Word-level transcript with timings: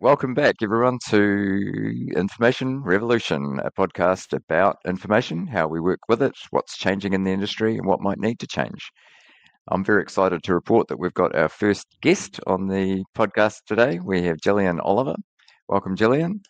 welcome 0.00 0.34
back, 0.34 0.56
everyone, 0.62 0.98
to 1.08 2.08
Information 2.14 2.82
Revolution, 2.82 3.58
a 3.64 3.70
podcast 3.70 4.32
about 4.32 4.76
information, 4.86 5.46
how 5.46 5.66
we 5.66 5.80
work 5.80 6.00
with 6.08 6.22
it, 6.22 6.34
what's 6.50 6.76
changing 6.76 7.14
in 7.14 7.24
the 7.24 7.30
industry, 7.30 7.76
and 7.76 7.86
what 7.86 8.00
might 8.00 8.18
need 8.18 8.38
to 8.40 8.46
change. 8.46 8.90
I'm 9.70 9.84
very 9.84 10.02
excited 10.02 10.42
to 10.42 10.54
report 10.54 10.88
that 10.88 10.98
we've 10.98 11.14
got 11.14 11.34
our 11.34 11.48
first 11.48 11.86
guest 12.02 12.38
on 12.46 12.68
the 12.68 13.04
podcast 13.16 13.64
today. 13.66 13.98
We 13.98 14.22
have 14.22 14.40
Gillian 14.40 14.78
Oliver. 14.80 15.16
Welcome, 15.68 15.96
Gillian. 15.96 16.42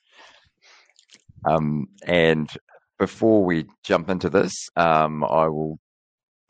Um, 1.45 1.86
and 2.05 2.50
before 2.98 3.45
we 3.45 3.66
jump 3.84 4.11
into 4.11 4.30
this, 4.30 4.68
um, 4.77 5.23
I 5.23 5.46
will 5.48 5.79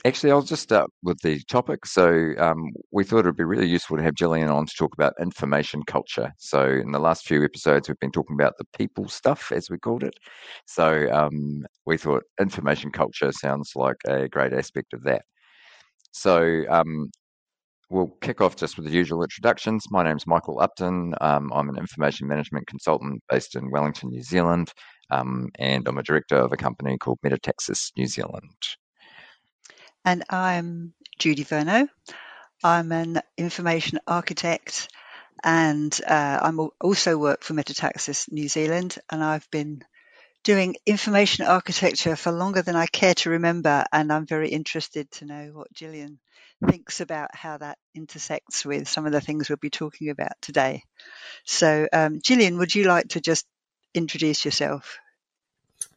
Actually, 0.04 0.30
I'll 0.30 0.42
just 0.42 0.62
start 0.62 0.90
with 1.02 1.18
the 1.22 1.40
topic. 1.48 1.84
So, 1.84 2.32
um, 2.38 2.70
we 2.92 3.02
thought 3.02 3.20
it 3.20 3.26
would 3.26 3.36
be 3.36 3.42
really 3.44 3.66
useful 3.66 3.96
to 3.96 4.02
have 4.04 4.14
Gillian 4.14 4.48
on 4.48 4.66
to 4.66 4.74
talk 4.78 4.94
about 4.94 5.14
information 5.20 5.82
culture. 5.88 6.32
So, 6.38 6.66
in 6.66 6.92
the 6.92 7.00
last 7.00 7.26
few 7.26 7.44
episodes, 7.44 7.88
we've 7.88 7.98
been 7.98 8.12
talking 8.12 8.34
about 8.34 8.54
the 8.58 8.64
people 8.76 9.08
stuff, 9.08 9.50
as 9.50 9.68
we 9.70 9.78
called 9.78 10.04
it. 10.04 10.14
So, 10.66 11.10
um, 11.12 11.66
we 11.84 11.98
thought 11.98 12.22
information 12.40 12.92
culture 12.92 13.32
sounds 13.32 13.72
like 13.74 13.96
a 14.06 14.28
great 14.28 14.52
aspect 14.52 14.92
of 14.92 15.02
that. 15.02 15.22
So, 16.12 16.64
um, 16.70 17.10
we'll 17.90 18.08
kick 18.20 18.40
off 18.40 18.56
just 18.56 18.76
with 18.76 18.86
the 18.86 18.92
usual 18.92 19.22
introductions. 19.24 19.86
My 19.90 20.04
name's 20.04 20.26
Michael 20.28 20.60
Upton. 20.60 21.14
Um, 21.20 21.52
I'm 21.52 21.68
an 21.68 21.78
information 21.78 22.28
management 22.28 22.68
consultant 22.68 23.22
based 23.28 23.56
in 23.56 23.70
Wellington, 23.70 24.10
New 24.10 24.22
Zealand, 24.22 24.72
um, 25.10 25.48
and 25.58 25.88
I'm 25.88 25.98
a 25.98 26.04
director 26.04 26.36
of 26.36 26.52
a 26.52 26.56
company 26.56 26.98
called 26.98 27.18
Metataxis 27.24 27.90
New 27.96 28.06
Zealand 28.06 28.76
and 30.08 30.24
I'm 30.30 30.94
Judi 31.20 31.46
Vernau. 31.46 31.86
I'm 32.64 32.92
an 32.92 33.20
information 33.36 33.98
architect 34.06 34.88
and 35.44 35.94
uh, 36.06 36.38
I 36.42 36.68
also 36.80 37.18
work 37.18 37.42
for 37.42 37.52
Metataxis 37.52 38.32
New 38.32 38.48
Zealand 38.48 38.96
and 39.12 39.22
I've 39.22 39.46
been 39.50 39.82
doing 40.44 40.76
information 40.86 41.44
architecture 41.44 42.16
for 42.16 42.32
longer 42.32 42.62
than 42.62 42.74
I 42.74 42.86
care 42.86 43.12
to 43.16 43.28
remember 43.28 43.84
and 43.92 44.10
I'm 44.10 44.24
very 44.24 44.48
interested 44.48 45.10
to 45.10 45.26
know 45.26 45.50
what 45.52 45.74
Gillian 45.74 46.20
thinks 46.66 47.02
about 47.02 47.28
how 47.34 47.58
that 47.58 47.76
intersects 47.94 48.64
with 48.64 48.88
some 48.88 49.04
of 49.04 49.12
the 49.12 49.20
things 49.20 49.50
we'll 49.50 49.58
be 49.58 49.68
talking 49.68 50.08
about 50.08 50.40
today. 50.40 50.84
So 51.44 51.86
um, 51.92 52.20
Gillian, 52.24 52.56
would 52.56 52.74
you 52.74 52.84
like 52.84 53.08
to 53.08 53.20
just 53.20 53.44
introduce 53.92 54.46
yourself? 54.46 55.00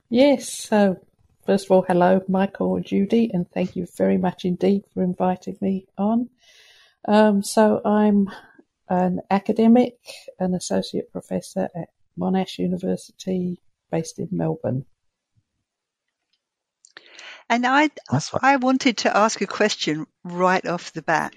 Yes, 0.10 0.50
so 0.50 1.00
First 1.46 1.66
of 1.66 1.72
all, 1.72 1.82
hello, 1.82 2.22
Michael 2.28 2.76
and 2.76 2.86
Judi, 2.86 3.32
and 3.34 3.50
thank 3.50 3.76
you 3.76 3.88
very 3.98 4.18
much 4.18 4.46
indeed 4.46 4.84
for 4.94 5.02
inviting 5.02 5.58
me 5.60 5.88
on. 5.98 6.30
Um, 7.08 7.42
so 7.42 7.82
I'm 7.84 8.30
an 8.88 9.22
academic, 9.32 9.98
an 10.40 10.54
associate 10.54 11.12
professor 11.12 11.68
at 11.76 11.90
Monash 12.18 12.60
University, 12.60 13.60
based 13.90 14.20
in 14.20 14.28
Melbourne. 14.32 14.86
And 17.50 17.66
I, 17.66 17.90
I 18.42 18.58
wanted 18.58 18.98
to 19.00 19.18
ask 19.18 19.42
a 19.42 19.48
question 19.48 20.06
right 20.24 20.66
off 20.66 20.94
the 20.94 21.02
bat, 21.02 21.34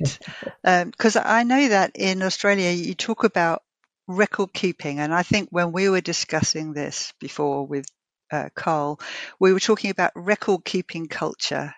because 0.62 1.16
um, 1.16 1.22
I 1.24 1.44
know 1.44 1.68
that 1.68 1.92
in 1.94 2.22
Australia 2.22 2.70
you 2.70 2.94
talk 2.94 3.24
about 3.24 3.62
record 4.06 4.52
keeping, 4.52 4.98
and 4.98 5.14
I 5.14 5.22
think 5.22 5.48
when 5.50 5.72
we 5.72 5.88
were 5.88 6.02
discussing 6.02 6.74
this 6.74 7.14
before 7.18 7.66
with 7.66 7.86
uh, 8.34 8.48
Karl, 8.54 9.00
we 9.38 9.52
were 9.52 9.60
talking 9.60 9.90
about 9.90 10.12
record 10.14 10.64
keeping 10.64 11.06
culture. 11.06 11.74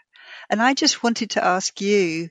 And 0.49 0.63
I 0.63 0.75
just 0.75 1.03
wanted 1.03 1.31
to 1.31 1.45
ask 1.45 1.81
you, 1.81 2.31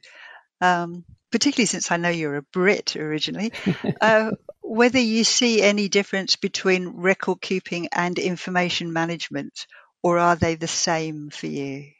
um, 0.61 1.05
particularly 1.31 1.67
since 1.67 1.91
I 1.91 1.97
know 1.97 2.09
you're 2.09 2.37
a 2.37 2.41
Brit 2.41 2.95
originally, 2.95 3.51
uh, 4.01 4.31
whether 4.61 4.99
you 4.99 5.23
see 5.23 5.61
any 5.61 5.89
difference 5.89 6.35
between 6.35 7.01
record 7.01 7.41
keeping 7.41 7.89
and 7.91 8.17
information 8.17 8.91
management, 8.93 9.67
or 10.01 10.17
are 10.17 10.35
they 10.35 10.55
the 10.55 10.67
same 10.67 11.29
for 11.29 11.47
you? 11.47 11.91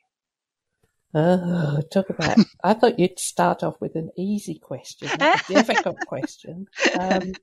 Oh, 1.14 1.80
talk 1.94 2.09
about. 2.09 2.38
I 2.64 2.74
thought 2.74 3.00
you'd 3.00 3.19
start 3.19 3.64
off 3.64 3.80
with 3.80 3.96
an 3.96 4.12
easy 4.18 4.56
question, 4.56 5.09
a 5.22 5.40
difficult 5.47 6.00
question. 6.06 6.68
Um, 7.00 7.34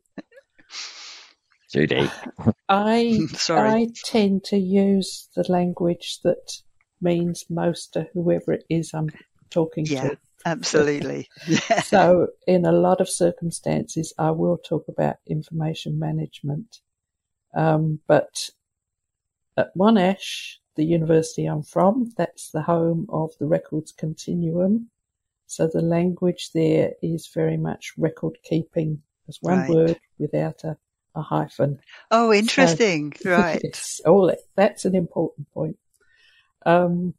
Judi. 1.72 2.10
I 2.69 3.27
Sorry. 3.34 3.69
I 3.69 3.88
tend 4.05 4.44
to 4.44 4.59
use 4.59 5.28
the 5.34 5.44
language 5.49 6.21
that 6.22 6.53
means 7.00 7.44
most 7.50 7.94
to 7.94 8.09
whoever 8.15 8.53
it 8.53 8.65
is 8.69 8.93
I'm 8.94 9.10
talking 9.50 9.87
yeah, 9.87 10.10
to. 10.10 10.19
Absolutely. 10.44 11.28
so 11.84 12.28
in 12.47 12.65
a 12.65 12.72
lot 12.72 13.00
of 13.00 13.09
circumstances 13.09 14.12
I 14.19 14.31
will 14.31 14.59
talk 14.59 14.87
about 14.88 15.16
information 15.27 15.99
management. 15.99 16.81
Um, 17.55 18.00
but 18.06 18.50
at 19.56 19.77
Monash, 19.77 20.56
the 20.75 20.84
university 20.84 21.44
I'm 21.44 21.62
from, 21.62 22.12
that's 22.16 22.50
the 22.50 22.62
home 22.62 23.06
of 23.10 23.31
the 23.39 23.47
records 23.47 23.93
continuum. 23.93 24.89
So 25.47 25.66
the 25.66 25.83
language 25.83 26.50
there 26.54 26.93
is 27.03 27.28
very 27.34 27.59
much 27.59 27.93
record 27.99 28.39
keeping 28.43 29.03
as 29.28 29.39
one 29.43 29.59
right. 29.59 29.71
word 29.71 30.00
without 30.19 30.65
a 30.65 30.78
a 31.15 31.23
hyphen. 31.23 31.81
Oh, 32.11 32.33
interesting. 32.33 33.12
So, 33.17 33.31
right. 33.39 33.61
Yes. 33.62 34.00
Oh, 34.05 34.33
that's 34.56 34.84
an 34.84 34.95
important 34.95 35.50
point. 35.53 35.78
Um, 36.65 37.15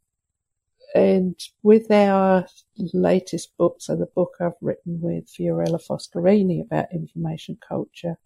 and 0.94 1.38
with 1.62 1.90
our 1.90 2.46
latest 2.76 3.56
book, 3.56 3.76
so 3.80 3.96
the 3.96 4.06
book 4.06 4.34
I've 4.40 4.52
written 4.60 5.00
with 5.00 5.26
Fiorella 5.26 5.80
Foscarini 5.84 6.62
about 6.62 6.92
information 6.94 7.58
culture, 7.66 8.16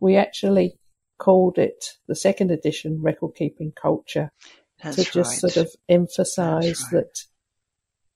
we 0.00 0.16
actually 0.16 0.78
called 1.18 1.56
it 1.56 1.96
the 2.08 2.16
second 2.16 2.50
edition 2.50 3.00
record 3.00 3.34
keeping 3.36 3.72
culture 3.72 4.32
That's 4.82 4.96
to 4.96 5.04
just 5.04 5.42
right. 5.42 5.52
sort 5.52 5.56
of 5.56 5.70
emphasize 5.88 6.82
right. 6.92 7.04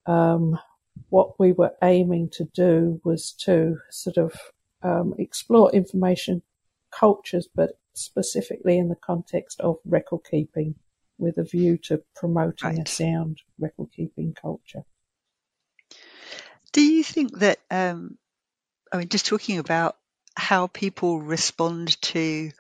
that 0.07 0.13
um, 0.13 0.59
what 1.09 1.39
we 1.39 1.53
were 1.53 1.73
aiming 1.83 2.31
to 2.33 2.45
do 2.53 3.01
was 3.05 3.33
to 3.45 3.77
sort 3.91 4.19
of 4.19 4.35
um, 4.83 5.15
explore 5.19 5.71
information 5.73 6.43
cultures, 6.91 7.49
but 7.55 7.79
specifically 7.95 8.79
in 8.79 8.89
the 8.89 8.97
context 8.97 9.61
of 9.61 9.77
record 9.85 10.21
keeping 10.31 10.75
with 11.19 11.39
a 11.39 11.45
view 11.45 11.77
to 11.77 12.03
promoting 12.17 12.77
right. 12.77 12.89
a 12.89 12.91
sound 12.91 13.39
record 13.59 13.89
keeping 13.95 14.33
culture. 14.33 14.85
Do 16.73 16.83
you 16.83 17.05
think 17.05 17.39
that, 17.41 17.59
um, 17.71 18.17
I 18.93 18.99
mean, 18.99 19.09
just 19.09 19.27
talking 19.27 19.59
about 19.59 19.97
how 20.35 20.69
people 20.69 21.21
respond 21.21 22.01
to 22.03 22.51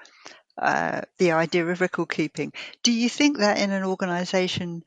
uh, 0.58 1.02
the 1.18 1.32
idea 1.32 1.66
of 1.66 1.80
record 1.80 2.08
keeping, 2.10 2.52
do 2.82 2.92
you 2.92 3.08
think 3.08 3.38
that 3.38 3.58
in 3.58 3.70
an 3.70 3.84
organisation, 3.84 4.82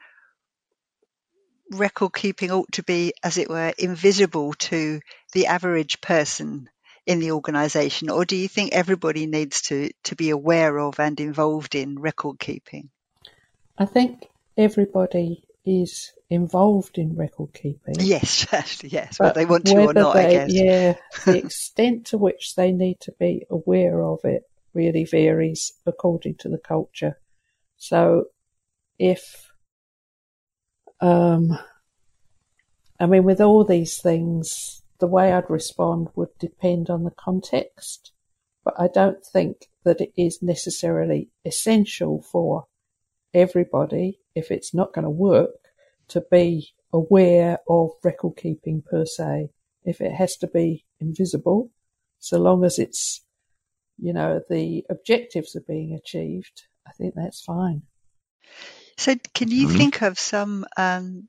record 1.72 2.14
keeping 2.14 2.52
ought 2.52 2.72
to 2.74 2.84
be, 2.84 3.14
as 3.24 3.38
it 3.38 3.50
were, 3.50 3.74
invisible 3.78 4.54
to 4.54 5.00
the 5.32 5.48
average 5.48 6.02
person 6.02 6.70
in 7.06 7.20
the 7.20 7.32
organisation, 7.32 8.10
or 8.10 8.26
do 8.26 8.36
you 8.36 8.48
think 8.48 8.74
everybody 8.74 9.28
needs 9.28 9.64
to, 9.64 9.90
to 10.04 10.16
be 10.16 10.30
aware 10.30 10.80
of 10.80 11.00
and 11.00 11.20
involved 11.20 11.76
in 11.76 12.00
record 12.00 12.40
keeping? 12.40 12.90
I 13.78 13.86
think 13.86 14.30
everybody 14.58 15.44
is 15.66 16.12
involved 16.30 16.98
in 16.98 17.16
record 17.16 17.54
keeping. 17.54 17.96
Yes, 18.00 18.48
yes, 18.84 19.20
whether 19.20 19.34
they 19.34 19.46
want 19.46 19.66
to 19.66 19.78
or 19.78 19.94
not, 19.94 20.14
they, 20.14 20.26
I 20.26 20.32
guess. 20.32 20.54
Yeah, 20.54 20.96
the 21.26 21.38
extent 21.38 22.08
to 22.08 22.18
which 22.18 22.56
they 22.56 22.72
need 22.72 23.00
to 23.02 23.12
be 23.14 23.46
aware 23.50 24.04
of 24.04 24.20
it 24.24 24.44
really 24.74 25.06
varies 25.06 25.74
according 25.86 26.36
to 26.36 26.50
the 26.50 26.58
culture. 26.58 27.18
So 27.78 28.26
if, 28.98 29.52
um, 31.02 31.58
I 33.00 33.06
mean, 33.06 33.24
with 33.24 33.42
all 33.42 33.64
these 33.64 34.02
things, 34.02 34.83
the 35.04 35.08
way 35.08 35.34
I'd 35.34 35.50
respond 35.50 36.08
would 36.16 36.30
depend 36.40 36.90
on 36.90 37.04
the 37.04 37.12
context, 37.12 38.14
but 38.64 38.74
I 38.80 38.88
don't 38.88 39.22
think 39.22 39.68
that 39.84 40.00
it 40.00 40.14
is 40.16 40.42
necessarily 40.42 41.28
essential 41.44 42.22
for 42.22 42.68
everybody, 43.34 44.22
if 44.34 44.50
it's 44.50 44.74
not 44.74 44.94
going 44.94 45.04
to 45.04 45.10
work, 45.10 45.60
to 46.08 46.24
be 46.32 46.70
aware 46.94 47.58
of 47.68 47.90
record 48.02 48.38
keeping 48.38 48.82
per 48.82 49.04
se. 49.04 49.50
If 49.84 50.00
it 50.00 50.14
has 50.14 50.38
to 50.38 50.48
be 50.48 50.86
invisible, 51.02 51.70
so 52.20 52.40
long 52.40 52.64
as 52.64 52.80
it's, 52.80 53.26
you 53.98 54.14
know, 54.14 54.40
the 54.50 54.86
objectives 54.90 55.54
are 55.58 55.66
being 55.68 56.00
achieved, 56.02 56.64
I 56.88 56.92
think 56.94 57.16
that's 57.18 57.42
fine. 57.42 57.82
So, 58.98 59.16
can 59.34 59.52
you 59.52 59.68
mm-hmm. 59.68 59.78
think 59.78 60.02
of 60.02 60.18
some 60.18 60.66
um, 60.78 61.28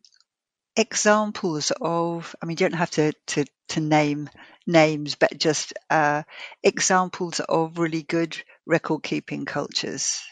examples 0.76 1.72
of, 1.80 2.34
I 2.42 2.46
mean, 2.46 2.56
you 2.58 2.68
don't 2.68 2.78
have 2.78 2.90
to, 2.92 3.12
to, 3.28 3.44
to 3.68 3.80
name 3.80 4.28
names, 4.66 5.14
but 5.14 5.38
just 5.38 5.72
uh, 5.90 6.22
examples 6.62 7.40
of 7.40 7.78
really 7.78 8.02
good 8.02 8.36
record 8.66 9.02
keeping 9.02 9.44
cultures? 9.44 10.22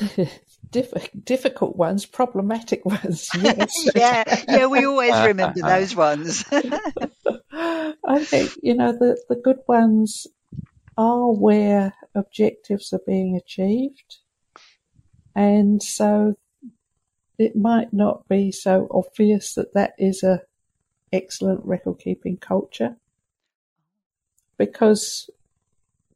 difficult 0.70 1.76
ones, 1.76 2.06
problematic 2.06 2.84
ones. 2.84 3.28
Yes. 3.42 3.90
yeah, 3.94 4.44
yeah, 4.48 4.66
we 4.66 4.86
always 4.86 5.18
remember 5.26 5.60
those 5.62 5.94
ones. 5.94 6.44
I 6.52 8.24
think 8.24 8.52
you 8.62 8.74
know 8.74 8.92
the 8.92 9.20
the 9.28 9.36
good 9.36 9.58
ones 9.68 10.26
are 10.96 11.32
where 11.32 11.94
objectives 12.14 12.92
are 12.92 13.00
being 13.06 13.36
achieved. 13.36 14.18
And 15.34 15.82
so 15.82 16.34
it 17.42 17.56
might 17.56 17.92
not 17.92 18.28
be 18.28 18.52
so 18.52 18.88
obvious 18.90 19.54
that 19.54 19.74
that 19.74 19.94
is 19.98 20.22
a 20.22 20.42
excellent 21.12 21.64
record 21.64 21.98
keeping 21.98 22.36
culture 22.36 22.96
because 24.56 25.28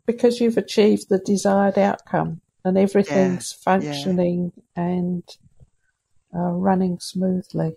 because 0.06 0.40
you've 0.40 0.56
achieved 0.56 1.08
the 1.08 1.19
desired 1.19 1.78
outcome 1.78 2.40
and 2.64 2.78
everything's 2.78 3.55
yeah, 3.56 3.62
functioning 3.64 4.52
yeah. 4.76 4.82
and 4.84 5.23
uh, 6.34 6.50
running 6.50 6.99
smoothly. 7.00 7.75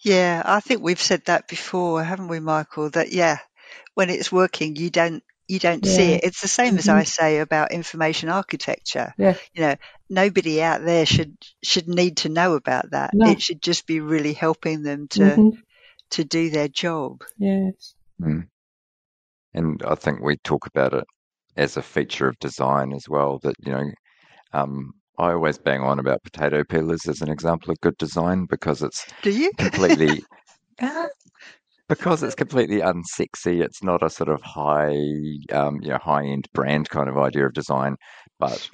Yeah, 0.00 0.42
I 0.44 0.60
think 0.60 0.82
we've 0.82 1.00
said 1.00 1.24
that 1.26 1.48
before, 1.48 2.02
haven't 2.04 2.28
we, 2.28 2.40
Michael? 2.40 2.90
That 2.90 3.12
yeah, 3.12 3.38
when 3.94 4.10
it's 4.10 4.30
working, 4.30 4.76
you 4.76 4.90
don't 4.90 5.22
you 5.48 5.58
don't 5.58 5.84
yeah. 5.84 5.92
see 5.92 6.12
it. 6.12 6.24
It's 6.24 6.40
the 6.42 6.48
same 6.48 6.70
mm-hmm. 6.70 6.78
as 6.78 6.88
I 6.88 7.04
say 7.04 7.38
about 7.38 7.72
information 7.72 8.28
architecture. 8.28 9.14
Yeah. 9.16 9.34
You 9.54 9.62
know, 9.62 9.76
nobody 10.08 10.62
out 10.62 10.84
there 10.84 11.06
should 11.06 11.36
should 11.62 11.88
need 11.88 12.18
to 12.18 12.28
know 12.28 12.54
about 12.54 12.90
that. 12.90 13.10
No. 13.14 13.30
It 13.30 13.40
should 13.40 13.62
just 13.62 13.86
be 13.86 14.00
really 14.00 14.34
helping 14.34 14.82
them 14.82 15.08
to 15.08 15.20
mm-hmm. 15.20 15.60
to 16.10 16.24
do 16.24 16.50
their 16.50 16.68
job. 16.68 17.24
Yes. 17.38 17.94
Mm. 18.20 18.48
And 19.54 19.82
I 19.86 19.94
think 19.94 20.20
we 20.20 20.36
talk 20.36 20.66
about 20.66 20.92
it 20.92 21.04
as 21.56 21.76
a 21.76 21.82
feature 21.82 22.28
of 22.28 22.38
design 22.38 22.92
as 22.92 23.08
well. 23.08 23.38
That 23.42 23.54
you 23.64 23.72
know, 23.72 23.90
um, 24.52 24.92
I 25.18 25.32
always 25.32 25.58
bang 25.58 25.80
on 25.80 25.98
about 25.98 26.22
potato 26.22 26.62
peelers 26.62 27.08
as 27.08 27.22
an 27.22 27.30
example 27.30 27.70
of 27.70 27.80
good 27.80 27.96
design 27.96 28.46
because 28.48 28.82
it's 28.82 29.06
do 29.22 29.30
you 29.30 29.50
completely 29.58 30.22
because 31.88 32.22
it's 32.22 32.34
completely 32.44 32.78
unsexy. 32.78 33.62
It's 33.62 33.82
not 33.82 34.02
a 34.02 34.10
sort 34.10 34.28
of 34.28 34.42
high, 34.42 34.96
um, 35.52 35.80
you 35.80 35.90
know, 35.90 35.98
high 35.98 36.24
end 36.24 36.48
brand 36.52 36.90
kind 36.90 37.08
of 37.08 37.18
idea 37.18 37.46
of 37.46 37.52
design, 37.52 37.96
but 38.38 38.68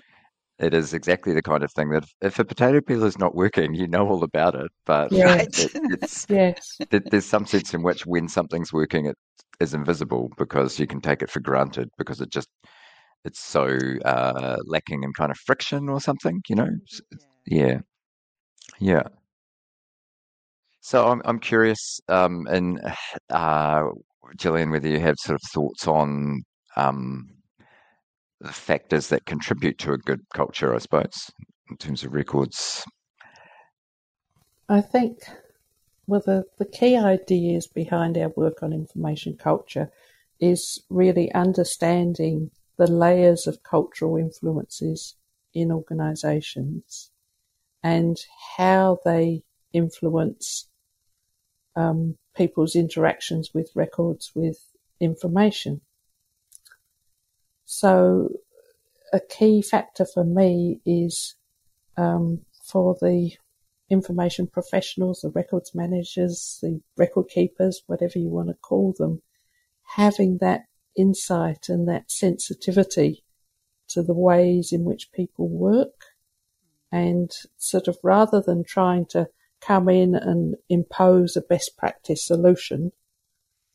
it 0.58 0.72
is 0.72 0.94
exactly 0.94 1.34
the 1.34 1.42
kind 1.42 1.64
of 1.64 1.72
thing 1.72 1.90
that 1.90 2.04
if 2.20 2.38
a 2.38 2.44
potato 2.44 2.80
peeler 2.80 3.06
is 3.06 3.18
not 3.18 3.34
working, 3.34 3.74
you 3.74 3.88
know 3.88 4.08
all 4.08 4.22
about 4.22 4.54
it. 4.54 4.70
But 4.86 5.10
yes. 5.10 5.64
it, 5.64 5.72
it's 5.74 6.26
yes. 6.28 6.78
there's 6.90 7.26
some 7.26 7.46
sense 7.46 7.74
in 7.74 7.82
which 7.82 8.06
when 8.06 8.28
something's 8.28 8.72
working, 8.72 9.06
it 9.06 9.16
is 9.60 9.74
invisible 9.74 10.30
because 10.36 10.78
you 10.78 10.86
can 10.86 11.00
take 11.00 11.22
it 11.22 11.30
for 11.30 11.40
granted 11.40 11.88
because 11.98 12.20
it 12.20 12.30
just 12.30 12.48
it's 13.24 13.40
so 13.40 13.78
uh, 14.04 14.56
lacking 14.66 15.02
in 15.02 15.12
kind 15.12 15.30
of 15.30 15.38
friction 15.38 15.88
or 15.88 16.00
something. 16.00 16.40
You 16.48 16.56
know, 16.56 16.70
yeah, 17.46 17.78
yeah. 18.78 19.04
So 20.84 21.08
I'm 21.08 21.22
I'm 21.24 21.38
curious, 21.38 21.98
um, 22.10 22.46
and 22.46 22.78
uh, 23.30 23.84
Gillian, 24.36 24.70
whether 24.70 24.86
you 24.86 25.00
have 25.00 25.16
sort 25.18 25.36
of 25.36 25.50
thoughts 25.50 25.88
on 25.88 26.42
um, 26.76 27.26
the 28.38 28.52
factors 28.52 29.08
that 29.08 29.24
contribute 29.24 29.78
to 29.78 29.94
a 29.94 29.98
good 29.98 30.20
culture, 30.34 30.74
I 30.74 30.78
suppose, 30.78 31.30
in 31.70 31.78
terms 31.78 32.04
of 32.04 32.12
records. 32.12 32.84
I 34.68 34.82
think, 34.82 35.20
well, 36.06 36.20
the, 36.20 36.44
the 36.58 36.66
key 36.66 36.98
ideas 36.98 37.66
behind 37.66 38.18
our 38.18 38.34
work 38.36 38.62
on 38.62 38.74
information 38.74 39.38
culture 39.38 39.90
is 40.38 40.82
really 40.90 41.32
understanding 41.32 42.50
the 42.76 42.90
layers 42.90 43.46
of 43.46 43.62
cultural 43.62 44.18
influences 44.18 45.14
in 45.54 45.72
organisations 45.72 47.10
and 47.82 48.18
how 48.58 48.98
they 49.06 49.44
influence 49.72 50.68
um, 51.76 52.16
people's 52.36 52.76
interactions 52.76 53.50
with 53.54 53.70
records 53.74 54.32
with 54.34 54.58
information. 55.00 55.80
So, 57.64 58.28
a 59.12 59.20
key 59.20 59.62
factor 59.62 60.04
for 60.04 60.24
me 60.24 60.80
is 60.84 61.34
um, 61.96 62.40
for 62.62 62.96
the 63.00 63.32
information 63.90 64.46
professionals, 64.46 65.20
the 65.20 65.30
records 65.30 65.74
managers, 65.74 66.58
the 66.62 66.80
record 66.96 67.28
keepers, 67.28 67.82
whatever 67.86 68.18
you 68.18 68.28
want 68.28 68.48
to 68.48 68.54
call 68.54 68.94
them, 68.98 69.22
having 69.96 70.38
that 70.40 70.62
insight 70.96 71.68
and 71.68 71.88
that 71.88 72.10
sensitivity 72.10 73.24
to 73.88 74.02
the 74.02 74.14
ways 74.14 74.72
in 74.72 74.84
which 74.84 75.12
people 75.12 75.48
work 75.48 76.06
and 76.90 77.30
sort 77.58 77.88
of 77.88 77.98
rather 78.02 78.40
than 78.40 78.64
trying 78.64 79.04
to 79.04 79.28
come 79.64 79.88
in 79.88 80.14
and 80.14 80.56
impose 80.68 81.36
a 81.36 81.40
best 81.40 81.76
practice 81.76 82.26
solution, 82.26 82.92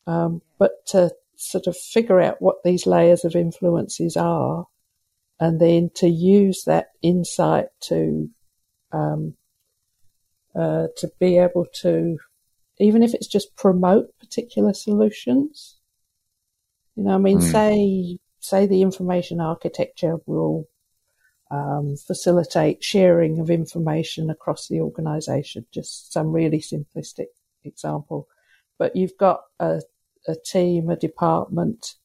um, 0.08 0.42
but 0.58 0.86
to 0.88 1.12
sort 1.36 1.68
of 1.68 1.78
figure 1.78 2.20
out 2.20 2.42
what 2.42 2.64
these 2.64 2.86
layers 2.86 3.26
of 3.26 3.36
influences 3.36 4.16
are, 4.18 4.68
and 5.40 5.60
then 5.60 5.90
to 5.96 6.08
use 6.08 6.64
that 6.66 6.88
insight 7.02 7.68
to 7.82 8.30
um, 8.92 9.36
uh, 10.56 10.88
to 10.98 11.12
be 11.20 11.38
able 11.38 11.66
to, 11.82 12.18
even 12.80 13.04
if 13.04 13.14
it's 13.14 13.28
just 13.28 13.56
promote 13.56 14.18
particular 14.20 14.74
solutions. 14.74 15.78
You 16.96 17.04
know, 17.04 17.16
I 17.16 17.18
mean, 17.18 17.40
mm. 17.40 17.52
say 17.52 18.20
say 18.40 18.66
the 18.68 18.82
information 18.82 19.42
architecture 19.42 20.18
will 20.26 20.68
um, 21.52 21.96
facilitate 21.98 22.84
sharing 22.84 23.40
of 23.40 23.50
information 23.50 24.30
across 24.30 24.68
the 24.68 24.82
organisation. 24.82 25.66
Just 25.72 26.14
some 26.14 26.32
really 26.32 26.60
simplistic 26.60 27.28
example, 27.64 28.28
but 28.78 28.96
you've 28.96 29.18
got 29.18 29.42
a, 29.60 29.82
a 30.28 30.36
team, 30.36 30.90
a 30.90 30.96
department 30.96 31.96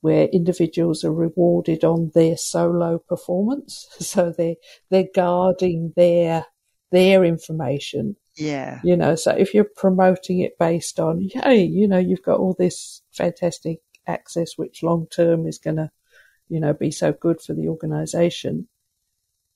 where 0.00 0.26
individuals 0.26 1.04
are 1.04 1.12
rewarded 1.12 1.82
on 1.82 2.12
their 2.14 2.36
solo 2.36 2.98
performance, 2.98 3.88
so 3.98 4.30
they 4.30 4.56
they're 4.90 5.08
guarding 5.14 5.92
their 5.96 6.46
their 6.90 7.24
information. 7.24 8.16
Yeah. 8.36 8.80
You 8.84 8.96
know, 8.96 9.14
so 9.14 9.32
if 9.32 9.54
you're 9.54 9.64
promoting 9.64 10.40
it 10.40 10.58
based 10.58 11.00
on, 11.00 11.30
hey, 11.32 11.64
you 11.64 11.88
know, 11.88 11.98
you've 11.98 12.22
got 12.22 12.38
all 12.38 12.54
this 12.58 13.02
fantastic 13.10 13.80
access, 14.06 14.52
which 14.56 14.82
long 14.82 15.06
term 15.06 15.46
is 15.46 15.58
going 15.58 15.76
to 15.76 15.90
you 16.48 16.60
know, 16.60 16.72
be 16.72 16.90
so 16.90 17.12
good 17.12 17.40
for 17.40 17.54
the 17.54 17.68
organization. 17.68 18.68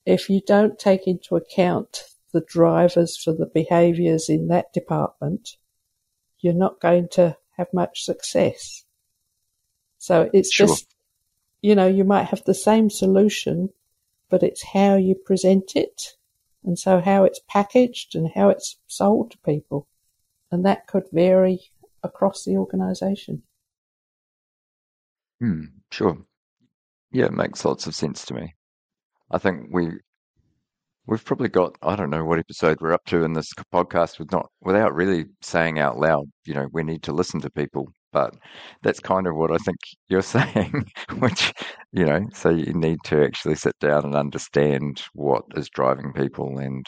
If 0.05 0.29
you 0.29 0.41
don't 0.45 0.79
take 0.79 1.07
into 1.07 1.35
account 1.35 2.03
the 2.33 2.41
drivers 2.41 3.17
for 3.17 3.33
the 3.33 3.45
behaviors 3.45 4.29
in 4.29 4.47
that 4.47 4.73
department, 4.73 5.57
you're 6.39 6.53
not 6.53 6.81
going 6.81 7.07
to 7.13 7.37
have 7.57 7.67
much 7.73 8.03
success. 8.03 8.83
So 9.99 10.29
it's 10.33 10.51
sure. 10.51 10.67
just, 10.67 10.95
you 11.61 11.75
know, 11.75 11.87
you 11.87 12.03
might 12.03 12.25
have 12.25 12.43
the 12.43 12.55
same 12.55 12.89
solution, 12.89 13.69
but 14.29 14.43
it's 14.43 14.63
how 14.63 14.95
you 14.95 15.15
present 15.15 15.75
it. 15.75 16.15
And 16.63 16.77
so 16.77 16.99
how 16.99 17.23
it's 17.23 17.39
packaged 17.47 18.15
and 18.15 18.31
how 18.33 18.49
it's 18.49 18.77
sold 18.87 19.31
to 19.31 19.37
people. 19.39 19.87
And 20.51 20.65
that 20.65 20.87
could 20.87 21.07
vary 21.11 21.59
across 22.03 22.43
the 22.43 22.57
organization. 22.57 23.43
Hmm, 25.39 25.65
sure. 25.91 26.25
Yeah, 27.11 27.25
it 27.25 27.33
makes 27.33 27.63
lots 27.63 27.87
of 27.87 27.95
sense 27.95 28.25
to 28.25 28.33
me. 28.33 28.55
I 29.31 29.37
think 29.39 29.69
we 29.73 29.99
we've 31.07 31.23
probably 31.25 31.49
got 31.49 31.75
I 31.81 31.95
don't 31.95 32.09
know 32.09 32.23
what 32.25 32.39
episode 32.39 32.77
we're 32.81 32.93
up 32.93 33.05
to 33.07 33.23
in 33.23 33.33
this 33.33 33.51
podcast 33.73 34.19
with 34.19 34.31
not 34.31 34.49
without 34.61 34.93
really 34.95 35.25
saying 35.41 35.79
out 35.79 35.97
loud, 35.99 36.25
you 36.45 36.53
know, 36.53 36.67
we 36.71 36.83
need 36.83 37.03
to 37.03 37.13
listen 37.13 37.41
to 37.41 37.49
people. 37.51 37.87
But 38.13 38.35
that's 38.83 38.99
kind 38.99 39.25
of 39.27 39.35
what 39.35 39.51
I 39.51 39.57
think 39.57 39.77
you're 40.09 40.21
saying, 40.21 40.85
which 41.19 41.53
you 41.91 42.05
know, 42.05 42.27
so 42.33 42.49
you 42.49 42.73
need 42.73 42.99
to 43.05 43.23
actually 43.23 43.55
sit 43.55 43.77
down 43.79 44.05
and 44.05 44.15
understand 44.15 45.03
what 45.13 45.43
is 45.55 45.69
driving 45.69 46.13
people 46.13 46.57
and 46.59 46.85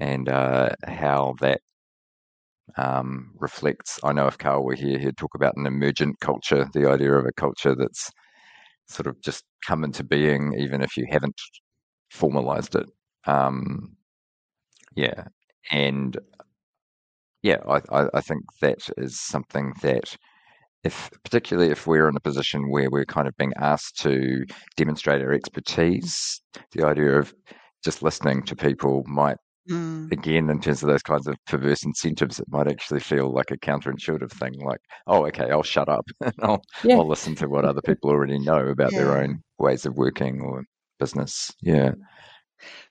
and 0.00 0.28
uh, 0.28 0.70
how 0.86 1.34
that 1.40 1.60
um, 2.76 3.30
reflects. 3.38 3.98
I 4.02 4.12
know 4.12 4.26
if 4.26 4.38
Karl 4.38 4.64
were 4.64 4.74
here, 4.74 4.98
he'd 4.98 5.16
talk 5.16 5.34
about 5.34 5.56
an 5.56 5.66
emergent 5.66 6.18
culture, 6.20 6.68
the 6.72 6.88
idea 6.88 7.12
of 7.14 7.26
a 7.26 7.32
culture 7.32 7.74
that's 7.74 8.10
sort 8.88 9.06
of 9.06 9.20
just 9.22 9.44
come 9.66 9.84
into 9.84 10.04
being, 10.04 10.54
even 10.58 10.82
if 10.82 10.96
you 10.96 11.06
haven't 11.10 11.40
formalized 12.10 12.74
it. 12.74 12.88
Um, 13.26 13.96
yeah, 14.94 15.24
and 15.70 16.16
yeah, 17.42 17.58
I, 17.68 18.08
I 18.14 18.20
think 18.20 18.42
that 18.60 18.88
is 18.96 19.20
something 19.20 19.74
that 19.82 20.16
if 20.84 21.10
particularly 21.24 21.70
if 21.70 21.86
we're 21.86 22.08
in 22.08 22.16
a 22.16 22.20
position 22.20 22.70
where 22.70 22.90
we're 22.90 23.06
kind 23.06 23.26
of 23.26 23.36
being 23.36 23.52
asked 23.56 23.98
to 24.02 24.44
demonstrate 24.76 25.22
our 25.22 25.32
expertise, 25.32 26.40
the 26.72 26.86
idea 26.86 27.18
of 27.18 27.34
just 27.82 28.02
listening 28.02 28.42
to 28.44 28.56
people 28.56 29.02
might 29.06 29.38
Mm. 29.68 30.12
again 30.12 30.50
in 30.50 30.60
terms 30.60 30.82
of 30.82 30.90
those 30.90 31.02
kinds 31.02 31.26
of 31.26 31.36
perverse 31.46 31.84
incentives 31.84 32.38
it 32.38 32.46
might 32.48 32.68
actually 32.68 33.00
feel 33.00 33.32
like 33.32 33.50
a 33.50 33.56
counterintuitive 33.56 34.30
thing 34.30 34.52
like 34.60 34.80
oh 35.06 35.26
okay 35.28 35.50
i'll 35.50 35.62
shut 35.62 35.88
up 35.88 36.04
and 36.20 36.34
I'll, 36.42 36.62
yeah. 36.82 36.96
I'll 36.96 37.08
listen 37.08 37.34
to 37.36 37.48
what 37.48 37.64
other 37.64 37.80
people 37.80 38.10
already 38.10 38.38
know 38.38 38.58
about 38.58 38.92
yeah. 38.92 38.98
their 38.98 39.22
own 39.22 39.42
ways 39.58 39.86
of 39.86 39.96
working 39.96 40.42
or 40.42 40.64
business 41.00 41.50
yeah 41.62 41.92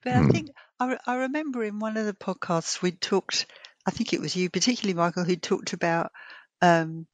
but 0.03 0.13
mm. 0.13 0.25
i 0.25 0.31
think 0.31 0.49
I, 0.79 0.97
I 1.05 1.15
remember 1.17 1.63
in 1.63 1.77
one 1.77 1.95
of 1.95 2.07
the 2.07 2.13
podcasts 2.13 2.81
we 2.81 2.91
talked 2.91 3.45
i 3.85 3.91
think 3.91 4.11
it 4.11 4.19
was 4.19 4.35
you 4.35 4.49
particularly 4.49 4.95
michael 4.95 5.25
who 5.25 5.35
talked 5.35 5.73
about 5.73 6.11
um, 6.63 7.05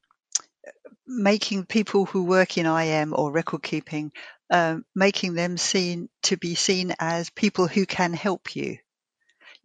making 1.09 1.65
people 1.65 2.05
who 2.05 2.23
work 2.23 2.57
in 2.57 2.65
IM 2.65 3.13
or 3.17 3.31
record 3.31 3.63
keeping, 3.63 4.11
um, 4.51 4.85
making 4.95 5.33
them 5.33 5.57
seen 5.57 6.07
to 6.23 6.37
be 6.37 6.55
seen 6.55 6.93
as 6.99 7.29
people 7.31 7.67
who 7.67 7.85
can 7.85 8.13
help 8.13 8.55
you. 8.55 8.77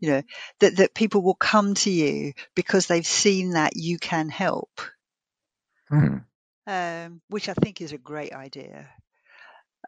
You 0.01 0.11
know, 0.11 0.23
that, 0.61 0.77
that 0.77 0.95
people 0.95 1.23
will 1.23 1.35
come 1.35 1.75
to 1.75 1.91
you 1.91 2.35
because 2.55 2.87
they've 2.87 3.07
seen 3.07 3.51
that 3.51 3.77
you 3.77 3.99
can 3.99 4.29
help. 4.29 4.81
Hmm. 5.89 6.19
Um, 6.67 7.21
which 7.29 7.49
I 7.49 7.55
think 7.55 7.81
is 7.81 7.93
a 7.93 7.99
great 7.99 8.33
idea. 8.33 8.89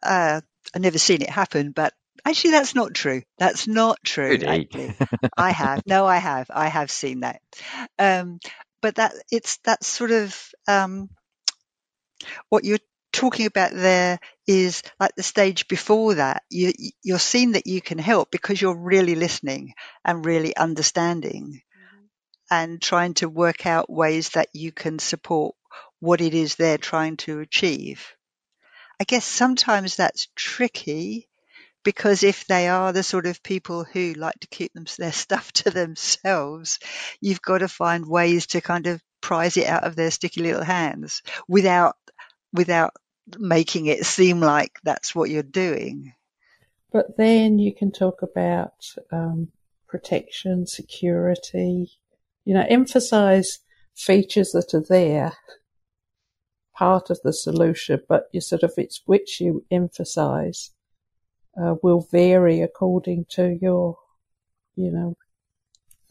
Uh, 0.02 0.40
I've 0.74 0.82
never 0.82 0.98
seen 0.98 1.22
it 1.22 1.30
happen, 1.30 1.72
but 1.72 1.92
actually 2.24 2.52
that's 2.52 2.74
not 2.74 2.94
true. 2.94 3.22
That's 3.38 3.66
not 3.66 3.98
true. 4.04 4.34
Actually. 4.34 4.94
I 5.36 5.50
have. 5.50 5.82
No, 5.86 6.06
I 6.06 6.16
have. 6.16 6.50
I 6.50 6.68
have 6.68 6.90
seen 6.90 7.20
that. 7.20 7.40
Um, 7.98 8.40
but 8.82 8.96
that 8.96 9.14
it's 9.30 9.58
that 9.64 9.84
sort 9.84 10.10
of 10.10 10.38
um, 10.68 11.08
what 12.48 12.64
you're 12.64 12.78
talking 13.16 13.46
about 13.46 13.72
there 13.72 14.20
is 14.46 14.82
like 15.00 15.14
the 15.16 15.22
stage 15.22 15.68
before 15.68 16.14
that. 16.14 16.42
You, 16.50 16.72
you're 17.02 17.18
seeing 17.18 17.52
that 17.52 17.66
you 17.66 17.80
can 17.80 17.98
help 17.98 18.30
because 18.30 18.60
you're 18.60 18.76
really 18.76 19.14
listening 19.14 19.72
and 20.04 20.24
really 20.24 20.54
understanding 20.54 21.62
mm-hmm. 21.62 22.04
and 22.50 22.80
trying 22.80 23.14
to 23.14 23.28
work 23.28 23.64
out 23.64 23.90
ways 23.90 24.30
that 24.30 24.50
you 24.52 24.70
can 24.70 24.98
support 24.98 25.54
what 25.98 26.20
it 26.20 26.34
is 26.34 26.54
they're 26.54 26.78
trying 26.78 27.16
to 27.16 27.40
achieve. 27.40 28.06
I 29.00 29.04
guess 29.04 29.24
sometimes 29.24 29.96
that's 29.96 30.28
tricky 30.36 31.28
because 31.84 32.22
if 32.22 32.46
they 32.46 32.68
are 32.68 32.92
the 32.92 33.02
sort 33.02 33.26
of 33.26 33.42
people 33.42 33.84
who 33.84 34.12
like 34.14 34.38
to 34.40 34.48
keep 34.48 34.74
them, 34.74 34.84
their 34.98 35.12
stuff 35.12 35.52
to 35.52 35.70
themselves, 35.70 36.78
you've 37.20 37.42
got 37.42 37.58
to 37.58 37.68
find 37.68 38.06
ways 38.06 38.48
to 38.48 38.60
kind 38.60 38.86
of 38.86 39.00
prise 39.22 39.56
it 39.56 39.66
out 39.66 39.84
of 39.84 39.96
their 39.96 40.10
sticky 40.10 40.42
little 40.42 40.64
hands 40.64 41.22
without 41.48 41.96
without 42.52 42.92
making 43.38 43.86
it 43.86 44.06
seem 44.06 44.40
like 44.40 44.78
that's 44.82 45.14
what 45.14 45.30
you're 45.30 45.42
doing. 45.42 46.14
But 46.92 47.16
then 47.16 47.58
you 47.58 47.74
can 47.74 47.92
talk 47.92 48.22
about 48.22 48.86
um, 49.12 49.48
protection, 49.88 50.66
security, 50.66 51.90
you 52.44 52.54
know, 52.54 52.64
emphasize 52.68 53.58
features 53.94 54.52
that 54.52 54.72
are 54.74 54.84
there, 54.88 55.32
part 56.74 57.10
of 57.10 57.18
the 57.24 57.32
solution, 57.32 58.00
but 58.08 58.28
you 58.32 58.40
sort 58.40 58.62
of, 58.62 58.72
it's 58.76 59.02
which 59.06 59.40
you 59.40 59.64
emphasize 59.70 60.70
uh, 61.60 61.74
will 61.82 62.06
vary 62.10 62.60
according 62.60 63.26
to 63.30 63.58
your, 63.60 63.98
you 64.76 64.90
know, 64.90 65.16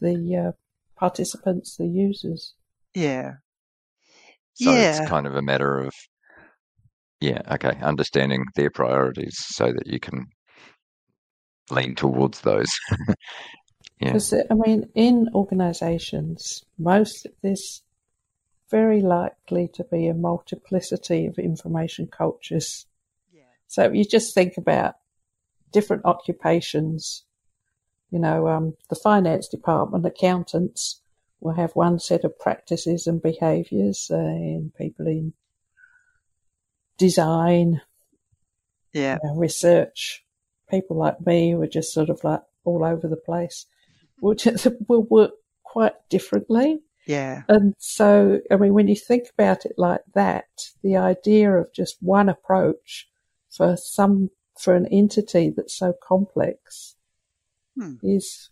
the 0.00 0.48
uh, 0.48 0.52
participants, 0.98 1.76
the 1.76 1.86
users. 1.86 2.54
Yeah. 2.94 3.34
So 4.54 4.72
yeah. 4.72 5.00
it's 5.00 5.08
kind 5.08 5.26
of 5.26 5.36
a 5.36 5.42
matter 5.42 5.78
of 5.78 5.94
yeah, 7.20 7.40
okay. 7.50 7.78
Understanding 7.82 8.44
their 8.54 8.70
priorities 8.70 9.36
so 9.38 9.72
that 9.72 9.86
you 9.86 9.98
can 9.98 10.26
lean 11.70 11.94
towards 11.94 12.42
those. 12.42 12.68
yeah. 14.00 14.18
I 14.50 14.54
mean, 14.54 14.88
in 14.94 15.28
organisations, 15.34 16.64
most 16.78 17.26
there's 17.42 17.82
very 18.70 19.00
likely 19.00 19.68
to 19.74 19.84
be 19.84 20.08
a 20.08 20.14
multiplicity 20.14 21.26
of 21.26 21.38
information 21.38 22.08
cultures. 22.08 22.86
Yeah. 23.32 23.42
So 23.68 23.92
you 23.92 24.04
just 24.04 24.34
think 24.34 24.56
about 24.56 24.96
different 25.72 26.04
occupations. 26.04 27.24
You 28.10 28.18
know, 28.18 28.48
um, 28.48 28.74
the 28.90 28.96
finance 28.96 29.48
department, 29.48 30.04
accountants 30.04 31.00
will 31.40 31.54
have 31.54 31.72
one 31.72 31.98
set 31.98 32.24
of 32.24 32.38
practices 32.38 33.06
and 33.06 33.22
behaviours, 33.22 34.08
uh, 34.10 34.16
and 34.16 34.74
people 34.74 35.06
in 35.06 35.32
design, 36.98 37.80
yeah, 38.92 39.18
you 39.22 39.30
know, 39.30 39.36
research. 39.36 40.24
People 40.70 40.96
like 40.96 41.24
me 41.24 41.54
were 41.54 41.68
just 41.68 41.92
sort 41.92 42.10
of 42.10 42.22
like 42.24 42.42
all 42.64 42.84
over 42.84 43.06
the 43.06 43.16
place, 43.16 43.66
which 44.18 44.46
will 44.88 45.02
work 45.10 45.32
quite 45.62 45.94
differently. 46.08 46.80
Yeah. 47.06 47.42
And 47.48 47.74
so, 47.78 48.40
I 48.50 48.56
mean, 48.56 48.74
when 48.74 48.88
you 48.88 48.96
think 48.96 49.28
about 49.32 49.64
it 49.64 49.74
like 49.76 50.02
that, 50.14 50.48
the 50.82 50.96
idea 50.96 51.52
of 51.52 51.72
just 51.72 51.96
one 52.00 52.28
approach 52.28 53.08
for 53.48 53.76
some, 53.76 54.30
for 54.58 54.74
an 54.74 54.86
entity 54.86 55.50
that's 55.56 55.74
so 55.74 55.94
complex 56.02 56.96
hmm. 57.78 57.94
is, 58.02 58.50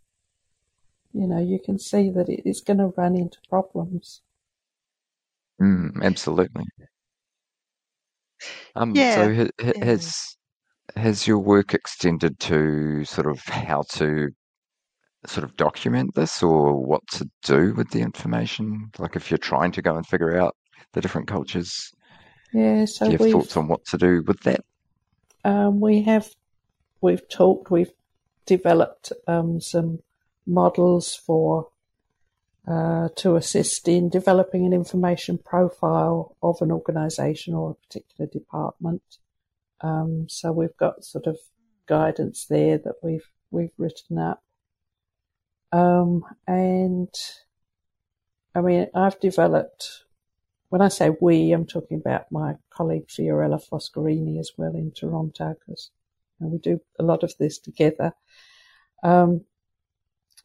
you 1.12 1.26
know, 1.26 1.40
you 1.40 1.58
can 1.58 1.78
see 1.78 2.10
that 2.10 2.28
it 2.28 2.48
is 2.48 2.60
going 2.60 2.78
to 2.78 2.94
run 2.96 3.16
into 3.16 3.38
problems. 3.48 4.22
Mm, 5.60 6.02
absolutely. 6.02 6.64
Um, 8.76 8.96
Yeah. 8.96 9.04
so 9.04 9.34
ha- 9.34 9.72
Yeah. 9.74 9.82
has 9.82 10.36
has 10.96 11.26
your 11.26 11.38
work 11.40 11.74
extended 11.74 12.38
to 12.40 13.04
sort 13.04 13.26
of 13.26 13.40
how 13.44 13.82
to 13.94 14.30
sort 15.26 15.44
of 15.44 15.56
document 15.56 16.14
this 16.14 16.42
or 16.42 16.74
what 16.84 17.02
to 17.08 17.28
do 17.44 17.74
with 17.74 17.90
the 17.90 18.00
information? 18.00 18.90
Like 18.98 19.16
if 19.16 19.30
you're 19.30 19.38
trying 19.38 19.72
to 19.72 19.82
go 19.82 19.96
and 19.96 20.06
figure 20.06 20.38
out 20.38 20.56
the 20.92 21.00
different 21.00 21.28
cultures, 21.28 21.92
Yeah, 22.52 22.84
do 22.86 23.12
you 23.12 23.18
have 23.18 23.20
we've 23.20 23.32
thoughts 23.32 23.56
on 23.56 23.68
what 23.68 23.84
to 23.86 23.98
do 23.98 24.22
with 24.26 24.40
that? 24.42 24.60
um, 25.44 25.80
we 25.80 26.02
have 26.02 26.32
we've 27.00 27.28
talked, 27.28 27.70
we've 27.70 27.92
developed 28.46 29.12
um, 29.26 29.60
some 29.60 30.00
models 30.46 31.14
for 31.14 31.68
uh, 32.66 33.08
to 33.16 33.36
assist 33.36 33.88
in 33.88 34.08
developing 34.08 34.64
an 34.64 34.72
information 34.72 35.38
profile 35.38 36.34
of 36.42 36.62
an 36.62 36.72
organisation 36.72 37.54
or 37.54 37.72
a 37.72 37.86
particular 37.86 38.28
department. 38.30 39.02
Um, 39.80 40.26
so 40.28 40.50
we've 40.50 40.76
got 40.78 41.04
sort 41.04 41.26
of 41.26 41.36
guidance 41.86 42.46
there 42.46 42.78
that 42.78 42.94
we've 43.02 43.28
we've 43.50 43.74
written 43.76 44.18
up, 44.18 44.42
um, 45.72 46.24
and 46.46 47.12
I 48.54 48.60
mean 48.62 48.86
I've 48.94 49.20
developed. 49.20 50.04
When 50.70 50.80
I 50.80 50.88
say 50.88 51.10
we, 51.20 51.52
I'm 51.52 51.66
talking 51.66 51.98
about 51.98 52.32
my 52.32 52.54
colleague 52.70 53.06
Fiorella 53.06 53.62
Foscarini 53.62 54.40
as 54.40 54.52
well 54.56 54.74
in 54.74 54.90
Toronto 54.90 55.54
because 55.54 55.90
we 56.40 56.58
do 56.58 56.80
a 56.98 57.02
lot 57.02 57.22
of 57.22 57.34
this 57.38 57.58
together. 57.58 58.12
Um, 59.04 59.44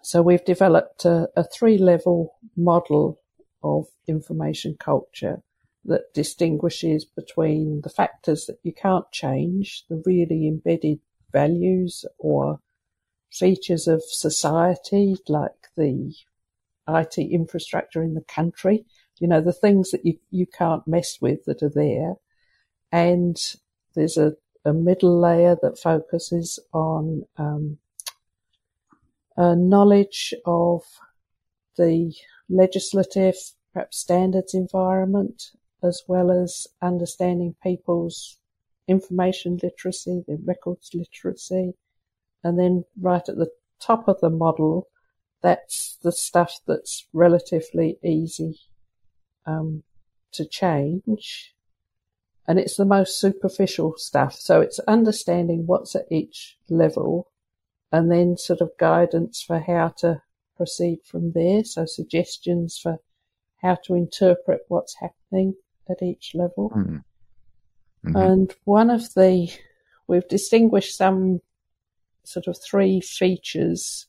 so 0.02 0.22
we've 0.22 0.46
developed 0.46 1.06
a, 1.06 1.30
a 1.36 1.44
three 1.44 1.78
level 1.78 2.36
model 2.56 3.20
of 3.64 3.88
information 4.08 4.76
culture 4.80 5.42
that 5.86 6.14
distinguishes 6.14 7.06
between 7.06 7.82
the 7.82 7.90
factors 7.90 8.46
that 8.46 8.60
you 8.64 8.74
can't 8.74 9.10
change, 9.12 9.84
the 9.90 10.02
really 10.06 10.48
embedded 10.48 11.00
values 11.32 12.06
or 12.18 12.60
features 13.32 13.88
of 13.88 14.04
society, 14.04 15.16
like 15.28 15.68
the 15.78 16.14
IT 16.88 17.18
infrastructure 17.18 18.02
in 18.02 18.14
the 18.14 18.22
country, 18.22 18.86
you 19.20 19.28
know, 19.28 19.42
the 19.42 19.54
things 19.54 19.92
that 19.92 20.06
you, 20.06 20.18
you 20.32 20.46
can't 20.46 20.88
mess 20.88 21.20
with 21.22 21.46
that 21.46 21.62
are 21.62 21.70
there. 21.70 22.16
And 22.92 23.38
there's 23.96 24.18
a, 24.18 24.34
a 24.66 24.74
middle 24.74 25.20
layer 25.20 25.56
that 25.62 25.78
focuses 25.78 26.60
on 26.74 27.24
um, 27.38 27.78
knowledge 29.56 30.34
of 30.46 30.84
the 31.78 32.14
legislative, 32.50 33.36
perhaps 33.74 33.98
standards 33.98 34.54
environment, 34.54 35.52
as 35.82 36.04
well 36.08 36.30
as 36.30 36.68
understanding 36.82 37.56
people's 37.64 38.38
information 38.88 39.60
literacy, 39.62 40.24
their 40.28 40.38
records 40.44 40.90
literacy. 40.94 41.74
And 42.44 42.60
then 42.60 42.84
right 43.00 43.28
at 43.30 43.38
the 43.38 43.50
top 43.80 44.08
of 44.08 44.20
the 44.20 44.30
model, 44.30 44.88
that's 45.42 45.98
the 46.04 46.12
stuff 46.12 46.60
that's 46.68 47.08
relatively 47.14 47.98
easy 48.04 48.60
um, 49.46 49.84
to 50.34 50.46
change. 50.46 51.56
And 52.48 52.60
it's 52.60 52.76
the 52.76 52.86
most 52.86 53.20
superficial 53.20 53.94
stuff. 53.98 54.34
So 54.34 54.60
it's 54.60 54.80
understanding 54.80 55.66
what's 55.66 55.96
at 55.96 56.12
each 56.12 56.58
level 56.70 57.32
and 57.92 58.12
then 58.12 58.38
sort 58.38 58.62
of 58.62 58.72
guidance 58.78 59.42
for 59.42 59.60
how 59.60 59.90
to 60.00 60.22
proceed 60.56 61.00
from 61.06 61.32
there. 61.32 61.64
So 61.64 61.86
suggestions 61.86 62.78
for 62.78 63.00
how 63.62 63.78
to 63.86 63.96
interpret 63.96 64.62
what's 64.68 64.96
happening 65.00 65.56
at 65.90 66.02
each 66.02 66.34
level. 66.36 66.72
Mm-hmm. 66.76 66.98
Mm-hmm. 68.06 68.16
And 68.16 68.56
one 68.64 68.90
of 68.90 69.14
the, 69.14 69.52
we've 70.08 70.28
distinguished 70.28 70.96
some 70.96 71.42
sort 72.24 72.48
of 72.48 72.58
three 72.58 73.02
features 73.02 74.06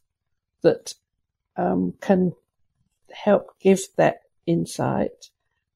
that 0.62 0.94
um, 1.56 1.94
can 2.00 2.32
help 3.12 3.58
give 3.60 3.80
that 3.96 4.20
insight. 4.46 5.30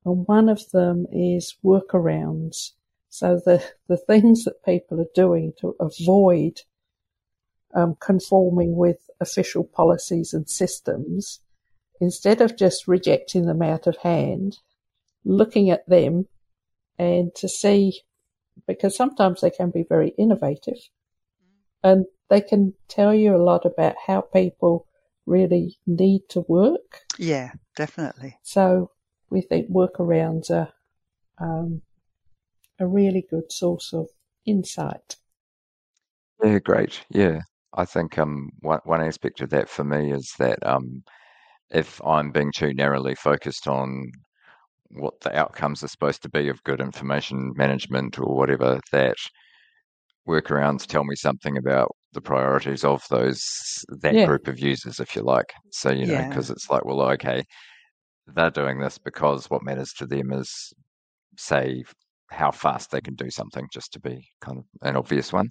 And 0.04 0.26
one 0.26 0.48
of 0.48 0.70
them 0.70 1.06
is 1.10 1.56
workarounds. 1.64 2.72
So 3.08 3.40
the, 3.44 3.64
the 3.88 3.96
things 3.96 4.44
that 4.44 4.64
people 4.64 5.00
are 5.00 5.14
doing 5.14 5.52
to 5.60 5.74
avoid 5.80 6.60
um, 7.74 7.96
conforming 8.00 8.76
with 8.76 9.08
official 9.20 9.64
policies 9.64 10.32
and 10.32 10.48
systems, 10.48 11.40
instead 12.00 12.40
of 12.40 12.56
just 12.56 12.88
rejecting 12.88 13.46
them 13.46 13.62
out 13.62 13.86
of 13.86 13.96
hand, 13.98 14.58
looking 15.24 15.70
at 15.70 15.88
them 15.88 16.26
and 16.98 17.34
to 17.34 17.48
see, 17.48 18.00
because 18.66 18.96
sometimes 18.96 19.40
they 19.40 19.50
can 19.50 19.70
be 19.70 19.84
very 19.88 20.14
innovative 20.16 20.78
and 21.82 22.06
they 22.30 22.40
can 22.40 22.74
tell 22.88 23.14
you 23.14 23.34
a 23.34 23.38
lot 23.38 23.64
about 23.66 23.94
how 24.06 24.20
people 24.20 24.86
really 25.26 25.78
need 25.86 26.22
to 26.30 26.44
work. 26.48 27.02
Yeah, 27.18 27.52
definitely. 27.76 28.38
So 28.42 28.90
we 29.30 29.40
think 29.40 29.70
workarounds 29.70 30.50
are 30.50 30.72
um, 31.38 31.82
a 32.78 32.86
really 32.86 33.24
good 33.28 33.52
source 33.52 33.92
of 33.92 34.08
insight. 34.46 35.16
Yeah, 36.42 36.58
great. 36.58 37.04
Yeah, 37.10 37.40
I 37.74 37.84
think 37.84 38.18
um, 38.18 38.50
one 38.60 38.80
one 38.84 39.02
aspect 39.02 39.40
of 39.40 39.50
that 39.50 39.68
for 39.68 39.84
me 39.84 40.12
is 40.12 40.32
that 40.38 40.58
um, 40.66 41.02
if 41.70 42.00
I'm 42.04 42.32
being 42.32 42.52
too 42.52 42.74
narrowly 42.74 43.14
focused 43.16 43.68
on 43.68 44.10
what 44.90 45.20
the 45.20 45.36
outcomes 45.36 45.82
are 45.84 45.88
supposed 45.88 46.22
to 46.22 46.30
be 46.30 46.48
of 46.48 46.62
good 46.64 46.80
information 46.80 47.52
management 47.56 48.18
or 48.18 48.36
whatever, 48.36 48.80
that 48.92 49.16
workarounds 50.28 50.86
tell 50.86 51.04
me 51.04 51.14
something 51.16 51.56
about 51.58 51.94
the 52.12 52.20
priorities 52.20 52.84
of 52.84 53.02
those 53.10 53.42
that 54.00 54.14
Yeah. 54.14 54.22
group 54.22 54.48
of 54.48 54.58
users, 54.58 55.00
if 55.00 55.14
you 55.16 55.22
like. 55.22 55.52
So 55.70 55.90
you 55.90 56.06
know, 56.06 56.18
Yeah. 56.18 56.28
because 56.28 56.50
it's 56.50 56.70
like, 56.70 56.84
well, 56.84 57.02
okay, 57.12 57.44
they're 58.28 58.50
doing 58.50 58.80
this 58.80 58.98
because 58.98 59.50
what 59.50 59.62
matters 59.64 59.92
to 59.94 60.06
them 60.06 60.32
is, 60.32 60.72
say, 61.36 61.84
how 62.30 62.50
fast 62.50 62.90
they 62.90 63.00
can 63.00 63.14
do 63.14 63.30
something, 63.30 63.66
just 63.72 63.92
to 63.94 64.00
be 64.00 64.26
kind 64.40 64.58
of 64.58 64.64
an 64.82 64.96
obvious 64.96 65.32
one. 65.32 65.50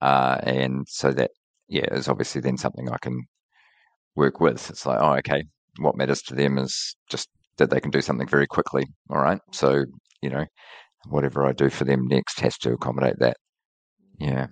Uh, 0.00 0.38
and 0.44 0.86
so 0.88 1.12
that, 1.12 1.30
yeah, 1.68 1.92
is 1.92 2.08
obviously 2.08 2.40
then 2.40 2.56
something 2.56 2.88
I 2.88 2.98
can 2.98 3.24
work 4.16 4.40
with. 4.40 4.70
It's 4.70 4.86
like, 4.86 4.98
oh, 5.00 5.14
okay, 5.18 5.44
what 5.78 5.96
matters 5.96 6.22
to 6.22 6.34
them 6.34 6.58
is 6.58 6.96
just 7.10 7.28
that 7.58 7.70
they 7.70 7.80
can 7.80 7.90
do 7.90 8.00
something 8.00 8.28
very 8.28 8.46
quickly. 8.46 8.84
All 9.10 9.20
right. 9.20 9.40
So, 9.52 9.84
you 10.22 10.30
know, 10.30 10.44
whatever 11.08 11.46
I 11.46 11.52
do 11.52 11.70
for 11.70 11.84
them 11.84 12.06
next 12.06 12.40
has 12.40 12.58
to 12.58 12.72
accommodate 12.72 13.18
that. 13.18 13.36
Yeah. 14.18 14.48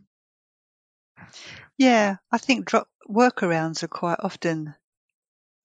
Yeah, 1.78 2.16
I 2.30 2.38
think 2.38 2.66
drop 2.66 2.88
workarounds 3.08 3.82
are 3.82 3.88
quite 3.88 4.18
often, 4.20 4.74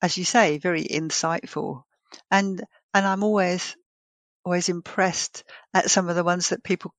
as 0.01 0.18
you 0.18 0.24
say, 0.24 0.58
very 0.58 0.84
insightful, 0.84 1.84
and 2.32 2.63
and 2.94 3.06
I'm 3.06 3.24
always 3.24 3.75
always 4.46 4.70
impressed 4.70 5.44
at 5.74 5.89
some 5.89 6.10
of 6.10 6.16
the 6.16 6.24
ones 6.24 6.50
that 6.50 6.63
people 6.63 6.94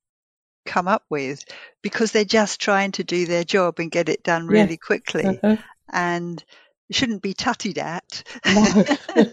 come 0.65 0.87
up 0.87 1.03
with 1.09 1.43
because 1.81 2.11
they're 2.11 2.25
just 2.25 2.59
trying 2.61 2.91
to 2.93 3.03
do 3.03 3.25
their 3.25 3.43
job 3.43 3.79
and 3.79 3.91
get 3.91 4.09
it 4.09 4.23
done 4.23 4.43
Yeah. 4.47 4.63
really 4.63 4.77
quickly, 4.77 5.39
Uh-huh. 5.43 5.57
and 5.91 6.43
shouldn't 6.91 7.21
be 7.21 7.33
tuttied 7.33 7.77
at. 7.77 8.23
No. 8.45 8.85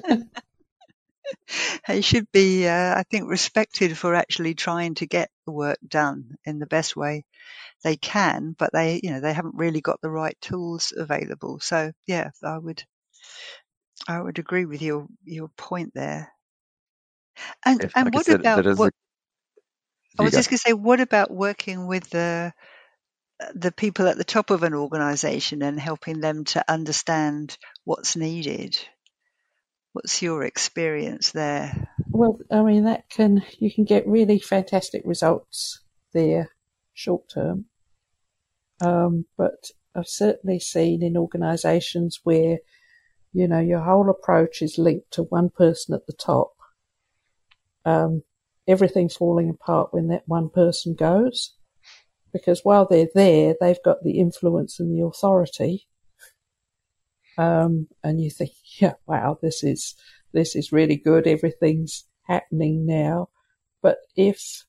they 1.88 2.00
should 2.00 2.30
be, 2.32 2.66
uh, 2.66 2.94
I 2.98 3.04
think, 3.10 3.28
respected 3.28 3.96
for 3.96 4.14
actually 4.14 4.54
trying 4.54 4.94
to 4.96 5.06
get 5.06 5.30
the 5.46 5.52
work 5.52 5.78
done 5.86 6.36
in 6.44 6.58
the 6.58 6.66
best 6.66 6.96
way 6.96 7.24
they 7.84 7.96
can, 7.96 8.54
but 8.58 8.70
they, 8.72 9.00
you 9.02 9.10
know, 9.10 9.20
they 9.20 9.32
haven't 9.32 9.54
really 9.56 9.80
got 9.80 10.00
the 10.00 10.10
right 10.10 10.36
tools 10.40 10.92
available. 10.96 11.60
So 11.60 11.92
yeah, 12.06 12.30
I 12.42 12.58
would, 12.58 12.82
I 14.08 14.20
would 14.20 14.38
agree 14.38 14.64
with 14.66 14.82
your 14.82 15.06
your 15.24 15.48
point 15.56 15.92
there. 15.94 16.32
And 17.64 17.84
If- 17.84 17.92
and 17.94 18.06
like 18.06 18.14
what 18.14 18.26
said, 18.26 18.40
about 18.40 18.56
that 18.64 18.70
is 18.70 18.78
a- 18.78 18.82
what? 18.82 18.94
I 20.18 20.22
was 20.22 20.32
just 20.32 20.50
going 20.50 20.58
to 20.58 20.62
say, 20.62 20.72
what 20.72 21.00
about 21.00 21.30
working 21.30 21.86
with 21.86 22.08
the 22.10 22.52
the 23.54 23.72
people 23.72 24.08
at 24.08 24.16
the 24.16 24.24
top 24.24 24.50
of 24.50 24.62
an 24.62 24.72
organisation 24.74 25.62
and 25.62 25.78
helping 25.78 26.20
them 26.20 26.44
to 26.44 26.64
understand 26.70 27.58
what's 27.84 28.16
needed? 28.16 28.78
What's 29.92 30.22
your 30.22 30.42
experience 30.42 31.32
there? 31.32 31.88
Well, 32.10 32.38
I 32.50 32.62
mean, 32.62 32.84
that 32.84 33.08
can, 33.10 33.42
you 33.58 33.70
can 33.70 33.84
get 33.84 34.06
really 34.06 34.38
fantastic 34.38 35.02
results 35.04 35.80
there 36.12 36.50
short 36.94 37.28
term. 37.28 37.66
Um, 38.80 39.26
but 39.36 39.70
I've 39.94 40.08
certainly 40.08 40.60
seen 40.60 41.02
in 41.02 41.16
organisations 41.16 42.20
where, 42.24 42.58
you 43.32 43.48
know, 43.48 43.60
your 43.60 43.80
whole 43.80 44.10
approach 44.10 44.62
is 44.62 44.78
linked 44.78 45.12
to 45.12 45.22
one 45.24 45.50
person 45.50 45.94
at 45.94 46.06
the 46.06 46.12
top. 46.12 46.52
Um, 47.84 48.22
everything 48.68 49.08
falling 49.08 49.50
apart 49.50 49.92
when 49.92 50.08
that 50.08 50.24
one 50.26 50.48
person 50.50 50.94
goes. 50.94 51.54
Because 52.32 52.60
while 52.64 52.86
they're 52.86 53.08
there, 53.14 53.54
they've 53.60 53.82
got 53.84 54.02
the 54.02 54.18
influence 54.18 54.78
and 54.78 54.92
the 54.94 55.04
authority. 55.04 55.86
Um, 57.38 57.88
and 58.02 58.20
you 58.20 58.30
think, 58.30 58.50
yeah, 58.80 58.94
wow, 59.06 59.38
this 59.40 59.62
is, 59.62 59.94
this 60.32 60.54
is 60.56 60.72
really 60.72 60.96
good. 60.96 61.26
Everything's 61.26 62.04
happening 62.26 62.86
now. 62.86 63.28
But 63.82 63.98
if 64.16 64.64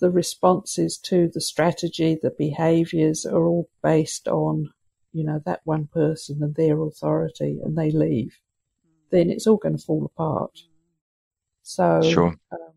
the 0.00 0.10
responses 0.10 0.98
to 0.98 1.30
the 1.32 1.40
strategy, 1.40 2.18
the 2.20 2.34
behaviors 2.36 3.24
are 3.24 3.44
all 3.46 3.68
based 3.82 4.28
on, 4.28 4.70
you 5.12 5.24
know, 5.24 5.40
that 5.46 5.60
one 5.64 5.86
person 5.86 6.42
and 6.42 6.54
their 6.54 6.80
authority 6.82 7.60
and 7.62 7.76
they 7.76 7.90
leave, 7.90 8.38
then 9.10 9.30
it's 9.30 9.46
all 9.46 9.56
going 9.56 9.76
to 9.76 9.82
fall 9.82 10.04
apart. 10.04 10.60
So, 11.62 12.02
Sure. 12.02 12.36
um, 12.52 12.73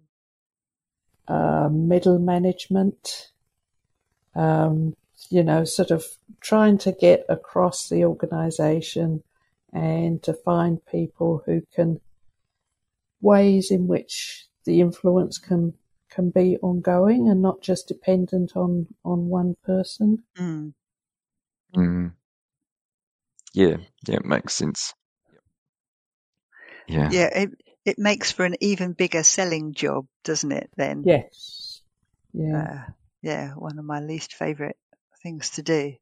uh, 1.27 1.69
middle 1.71 2.19
management, 2.19 3.31
um, 4.35 4.95
you 5.29 5.43
know, 5.43 5.63
sort 5.63 5.91
of 5.91 6.05
trying 6.41 6.77
to 6.79 6.91
get 6.91 7.25
across 7.29 7.89
the 7.89 8.05
organization 8.05 9.23
and 9.73 10.23
to 10.23 10.33
find 10.33 10.85
people 10.85 11.43
who 11.45 11.61
can 11.73 11.99
ways 13.21 13.71
in 13.71 13.87
which 13.87 14.45
the 14.65 14.79
influence 14.79 15.37
can 15.37 15.73
can 16.09 16.29
be 16.29 16.57
ongoing 16.61 17.29
and 17.29 17.41
not 17.41 17.61
just 17.61 17.87
dependent 17.87 18.55
on 18.55 18.87
on 19.03 19.27
one 19.27 19.55
person. 19.65 20.23
Mm. 20.37 20.73
Mm. 21.75 22.13
Yeah, 23.53 23.77
yeah, 24.07 24.15
it 24.15 24.25
makes 24.25 24.53
sense. 24.53 24.93
Yeah. 26.87 27.09
Yeah, 27.11 27.29
it 27.33 27.49
it 27.87 27.97
makes 27.97 28.31
for 28.31 28.43
an 28.45 28.55
even 28.59 28.91
bigger 28.93 29.23
selling 29.23 29.73
job, 29.73 30.07
doesn't 30.23 30.51
it? 30.51 30.69
Then, 30.75 31.03
Yes. 31.05 31.81
Yeah. 32.33 32.61
uh, 32.61 32.91
yeah, 33.21 33.53
one 33.53 33.79
of 33.79 33.85
my 33.85 34.01
least 34.01 34.33
favourite 34.33 34.75
things 35.23 35.51
to 35.51 35.63
do. 35.63 35.93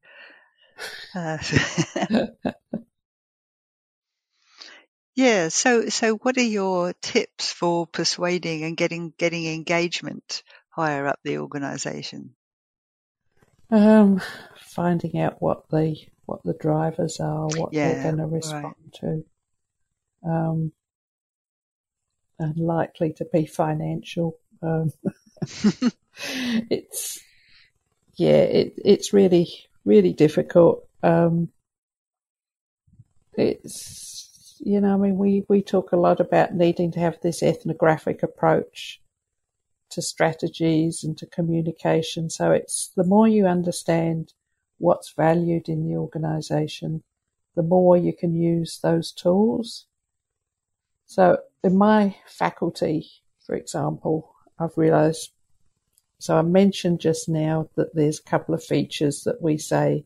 Uh, 1.14 1.38
yeah. 5.16 5.48
So, 5.50 5.90
so 5.90 6.16
what 6.16 6.38
are 6.38 6.42
your 6.42 6.94
tips 6.94 7.52
for 7.52 7.88
persuading 7.88 8.64
and 8.64 8.76
getting 8.76 9.14
getting 9.18 9.46
engagement 9.46 10.44
higher 10.70 11.08
up 11.08 11.20
the 11.24 11.38
organisation? 11.38 12.36
Um, 13.70 14.22
finding 14.60 15.20
out 15.20 15.42
what 15.42 15.70
the 15.70 15.96
what 16.26 16.44
the 16.44 16.54
drivers 16.54 17.20
are, 17.20 17.48
what 17.48 17.72
Yeah, 17.72 17.94
they're 17.94 18.04
going 18.04 18.18
to 18.18 18.26
right. 18.26 18.34
respond 18.34 18.76
to. 19.00 19.24
Um, 20.28 20.72
and 22.40 22.58
likely 22.58 23.14
to 23.14 23.26
be 23.26 23.46
financial. 23.46 24.38
Um, 24.62 24.92
it's 26.70 27.20
yeah, 28.16 28.42
it 28.42 28.74
it's 28.84 29.14
really 29.14 29.48
really 29.84 30.14
difficult. 30.14 30.88
Um, 31.04 31.50
it's 33.34 34.58
you 34.60 34.80
know, 34.82 34.94
I 34.94 34.98
mean, 34.98 35.18
we 35.18 35.46
we 35.48 35.62
talk 35.62 35.92
a 35.92 35.98
lot 35.98 36.20
about 36.20 36.56
needing 36.56 36.92
to 36.94 37.00
have 37.00 37.20
this 37.22 37.44
ethnographic 37.44 38.24
approach 38.24 39.02
to 39.92 40.02
strategies 40.02 41.04
and 41.04 41.18
to 41.18 41.26
communication. 41.26 42.30
So 42.30 42.52
it's 42.52 42.92
the 42.96 43.04
more 43.04 43.28
you 43.28 43.46
understand 43.46 44.34
what's 44.78 45.14
valued 45.14 45.70
in 45.70 45.88
the 45.88 45.96
organisation, 45.96 47.04
the 47.56 47.64
more 47.64 47.96
you 47.96 48.14
can 48.14 48.36
use 48.36 48.80
those 48.82 49.12
tools. 49.12 49.86
So 51.06 51.38
in 51.64 51.78
my 51.78 52.16
faculty, 52.28 53.08
for 53.46 53.56
example, 53.56 54.34
I've 54.60 54.78
realised. 54.78 55.32
So 56.20 56.38
I 56.38 56.42
mentioned 56.42 57.02
just 57.02 57.28
now 57.30 57.70
that 57.76 57.94
there's 57.94 58.20
a 58.20 58.30
couple 58.30 58.56
of 58.56 58.64
features 58.64 59.24
that 59.24 59.42
we 59.42 59.58
say 59.58 60.06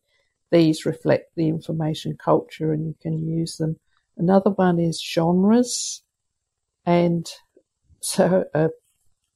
these 0.51 0.85
reflect 0.85 1.35
the 1.35 1.47
information 1.47 2.17
culture 2.17 2.73
and 2.73 2.85
you 2.85 2.95
can 3.01 3.27
use 3.27 3.57
them. 3.57 3.77
Another 4.17 4.49
one 4.49 4.79
is 4.79 5.01
genres, 5.01 6.01
and 6.85 7.29
so 8.01 8.45
uh, 8.53 8.69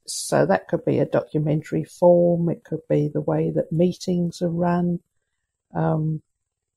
so 0.06 0.46
that 0.46 0.68
could 0.68 0.84
be 0.84 1.00
a 1.00 1.06
documentary 1.06 1.86
form. 1.86 2.50
It 2.50 2.64
could 2.66 2.82
be 2.90 3.08
the 3.08 3.22
way 3.22 3.52
that 3.52 3.72
meetings 3.72 4.42
are 4.42 4.50
run. 4.50 5.00
Um, 5.74 6.22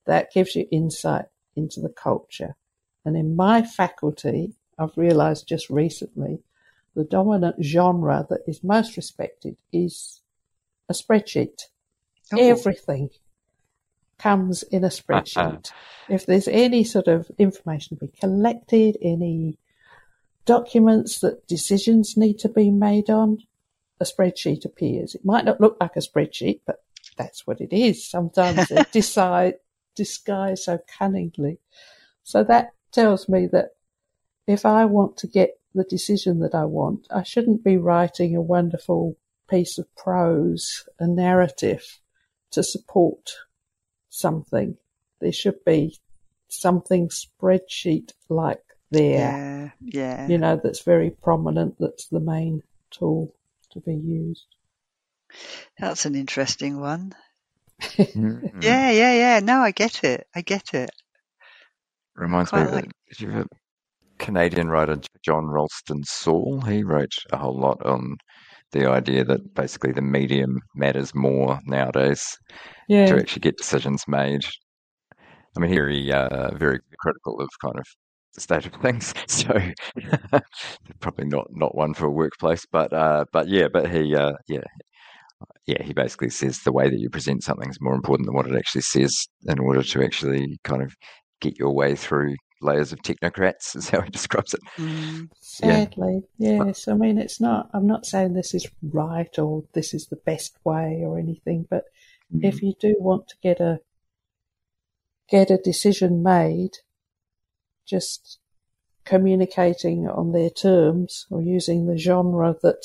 that 0.07 0.33
gives 0.33 0.55
you 0.55 0.66
insight 0.70 1.27
into 1.57 1.81
the 1.81 1.88
culture. 1.88 2.55
And 3.05 3.16
in 3.16 3.37
my 3.37 3.62
faculty, 3.62 4.55
I've 4.79 4.97
realised 4.97 5.49
just 5.49 5.71
recently, 5.71 6.41
the 6.95 7.05
dominant 7.05 7.62
genre 7.62 8.27
that 8.31 8.41
is 8.47 8.65
most 8.65 8.97
respected 8.97 9.57
is 9.73 10.21
a 10.89 10.93
spreadsheet. 10.93 11.62
Oh. 12.33 12.39
Everything 12.39 13.11
comes 14.19 14.62
in 14.65 14.85
a 14.85 14.89
spreadsheet. 14.89 15.37
Uh-uh. 15.37 16.15
if 16.15 16.27
there's 16.27 16.49
any 16.49 16.85
sort 16.85 17.07
of 17.07 17.31
information 17.39 17.97
to 17.97 18.07
be 18.07 18.12
collected, 18.19 18.97
any 19.03 19.59
documents 20.47 21.21
that 21.21 21.47
decisions 21.47 22.17
need 22.17 22.39
to 22.39 22.49
be 22.49 22.71
made 22.71 23.11
on, 23.11 23.39
a 24.01 24.05
spreadsheet 24.05 24.65
appears. 24.65 25.15
It 25.15 25.25
might 25.25 25.45
not 25.45 25.61
look 25.61 25.77
like 25.81 25.97
a 25.97 26.01
spreadsheet, 26.01 26.61
but 26.67 26.83
that's 27.17 27.47
what 27.47 27.61
it 27.61 27.73
is. 27.73 28.07
Sometimes 28.07 28.69
they 28.69 28.85
decide, 28.93 29.55
disguise 29.95 30.65
so 30.65 30.79
cunningly. 30.99 31.59
So 32.23 32.45
that 32.45 32.73
tells 32.93 33.29
me 33.29 33.47
that 33.49 33.76
if 34.46 34.64
I 34.66 34.85
want 34.85 35.16
to 35.18 35.26
get 35.26 35.59
the 35.74 35.85
decision 35.85 36.40
that 36.40 36.54
I 36.54 36.64
want, 36.64 37.06
I 37.11 37.22
shouldn't 37.22 37.62
be 37.64 37.76
writing 37.76 38.35
a 38.35 38.40
wonderful 38.40 39.16
piece 39.48 39.78
of 39.78 39.94
prose, 39.96 40.88
a 40.98 41.06
narrative 41.06 42.00
to 42.52 42.62
support 42.62 43.32
something. 44.09 44.76
There 45.20 45.32
should 45.32 45.64
be 45.64 45.98
something 46.48 47.09
spreadsheet 47.09 48.12
like 48.28 48.62
there. 48.90 49.74
Yeah, 49.82 49.90
yeah. 50.00 50.28
You 50.28 50.38
know, 50.38 50.61
that's 50.62 50.82
very 50.82 51.11
prominent, 51.11 51.76
that's 51.78 52.06
the 52.09 52.20
main 52.20 52.62
tool 52.90 53.35
to 53.70 53.80
be 53.80 53.94
used. 53.94 54.46
That's 55.78 56.06
an 56.06 56.14
interesting 56.14 56.80
one. 56.80 57.14
Mm. 57.82 58.62
Yeah, 58.62 58.90
yeah, 58.90 59.12
yeah. 59.14 59.40
No, 59.40 59.61
I 59.61 59.70
get 59.70 60.02
it. 60.04 60.26
I 60.35 60.40
get 60.40 60.72
it. 60.72 60.90
Reminds 62.14 62.50
Quite 62.50 62.62
me 62.62 62.68
of 62.68 62.74
like- 62.74 62.90
a, 63.44 63.46
Canadian 64.18 64.68
writer, 64.68 64.98
John 65.24 65.46
Ralston 65.46 66.05
Saul? 66.05 66.61
He 66.62 66.83
wrote 66.83 67.12
a 67.33 67.37
whole 67.38 67.59
lot 67.59 67.85
on 67.85 68.16
the 68.72 68.88
idea 68.90 69.24
that 69.24 69.55
basically 69.55 69.92
the 69.92 70.02
medium 70.02 70.61
matters 70.74 71.14
more 71.14 71.61
nowadays 71.66 72.24
Yeah. 72.88 73.07
to 73.07 73.18
actually 73.18 73.40
get 73.40 73.57
decisions 73.59 74.05
made. 74.09 74.44
I 75.57 75.61
mean, 75.61 75.70
here 75.70 75.88
he 75.88 76.12
uh, 76.12 76.55
very 76.55 76.81
critical 77.00 77.40
of 77.40 77.48
kind 77.62 77.79
of 77.79 77.87
the 78.35 78.40
state 78.40 78.66
of 78.66 78.72
things, 78.83 79.14
so 79.26 79.59
probably 81.00 81.26
not 81.26 81.46
not 81.52 81.74
one 81.74 81.94
for 81.94 82.07
a 82.07 82.11
workplace. 82.11 82.66
But 82.70 82.92
uh, 82.92 83.24
but 83.33 83.48
yeah, 83.48 83.68
but 83.72 83.90
he 83.90 84.14
uh, 84.14 84.33
yeah 84.48 84.64
yeah 85.66 85.83
he 85.83 85.92
basically 85.92 86.31
says 86.31 86.61
the 86.61 86.72
way 86.72 86.88
that 86.88 86.98
you 86.98 87.11
present 87.11 87.42
something 87.42 87.68
is 87.68 87.81
more 87.81 87.94
important 87.94 88.26
than 88.26 88.35
what 88.35 88.46
it 88.46 88.57
actually 88.57 88.83
says 88.83 89.26
in 89.46 89.59
order 89.59 89.83
to 89.83 90.02
actually 90.05 90.59
kind 90.64 90.83
of 90.83 90.94
get 91.40 91.59
your 91.59 91.74
way 91.74 91.94
through 91.94 92.35
layers 92.61 92.92
of 92.92 93.01
technocrats 93.01 93.77
is 93.77 93.88
how 93.88 94.01
he 94.01 94.11
describes 94.11 94.55
it. 94.55 94.61
Mm, 94.79 95.29
Yeah. 95.62 95.85
Sadly, 95.85 96.23
yes. 96.38 96.88
I 96.88 96.95
mean, 96.95 97.19
it's 97.19 97.40
not, 97.40 97.71
I'm 97.73 97.87
not 97.87 98.07
saying 98.07 98.35
this 98.35 98.55
is 98.55 98.66
right 98.83 99.38
or 99.38 99.64
this 99.73 99.95
is 99.95 100.07
the 100.07 100.16
best 100.16 100.57
way 100.64 101.03
or 101.05 101.19
anything, 101.19 101.66
but 101.69 101.85
if 102.40 102.61
you 102.62 102.75
do 102.81 102.97
want 102.99 103.29
to 103.29 103.37
get 103.42 103.61
a, 103.61 103.81
get 105.29 105.51
a 105.51 105.57
decision 105.59 106.23
made, 106.23 106.73
just 107.87 108.40
communicating 109.05 110.09
on 110.09 110.33
their 110.33 110.51
terms 110.51 111.27
or 111.31 111.40
using 111.40 111.87
the 111.87 111.97
genre 111.97 112.57
that 112.62 112.83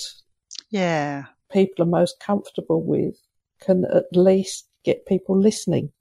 yeah, 0.69 1.25
people 1.51 1.83
are 1.83 1.87
most 1.87 2.19
comfortable 2.19 2.83
with 2.83 3.15
can 3.59 3.83
at 3.85 4.05
least 4.13 4.67
get 4.83 5.05
people 5.05 5.37
listening. 5.37 5.91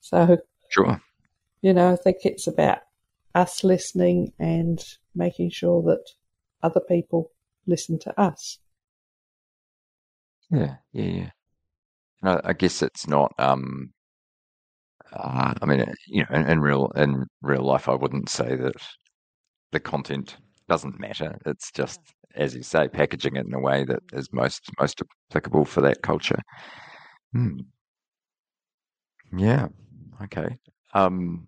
So, 0.00 0.38
Sure. 0.70 1.00
you 1.60 1.72
know, 1.74 1.92
I 1.92 1.96
think 1.96 2.18
it's 2.24 2.46
about 2.46 2.78
us 3.38 3.62
listening 3.62 4.32
and 4.38 4.84
making 5.14 5.50
sure 5.50 5.82
that 5.82 6.04
other 6.62 6.80
people 6.80 7.30
listen 7.66 7.98
to 8.00 8.20
us. 8.20 8.58
Yeah, 10.50 10.76
yeah, 10.92 11.04
yeah. 11.04 11.30
And 12.22 12.30
I, 12.30 12.40
I 12.50 12.52
guess 12.52 12.82
it's 12.82 13.06
not. 13.06 13.32
Um, 13.38 13.92
uh, 15.12 15.54
I 15.60 15.66
mean, 15.66 15.84
you 16.06 16.22
know, 16.22 16.36
in, 16.36 16.46
in 16.48 16.60
real 16.60 16.90
in 16.96 17.26
real 17.42 17.62
life, 17.62 17.88
I 17.88 17.94
wouldn't 17.94 18.28
say 18.28 18.56
that 18.56 18.74
the 19.72 19.80
content 19.80 20.36
doesn't 20.68 21.00
matter. 21.00 21.38
It's 21.46 21.70
just, 21.72 22.00
as 22.34 22.54
you 22.54 22.62
say, 22.62 22.88
packaging 22.88 23.36
it 23.36 23.46
in 23.46 23.54
a 23.54 23.60
way 23.60 23.84
that 23.84 24.02
is 24.12 24.32
most 24.32 24.62
most 24.80 25.02
applicable 25.30 25.64
for 25.64 25.80
that 25.82 26.02
culture. 26.02 26.40
Hmm. 27.32 27.58
Yeah. 29.36 29.68
Okay. 30.22 30.56
Um, 30.94 31.47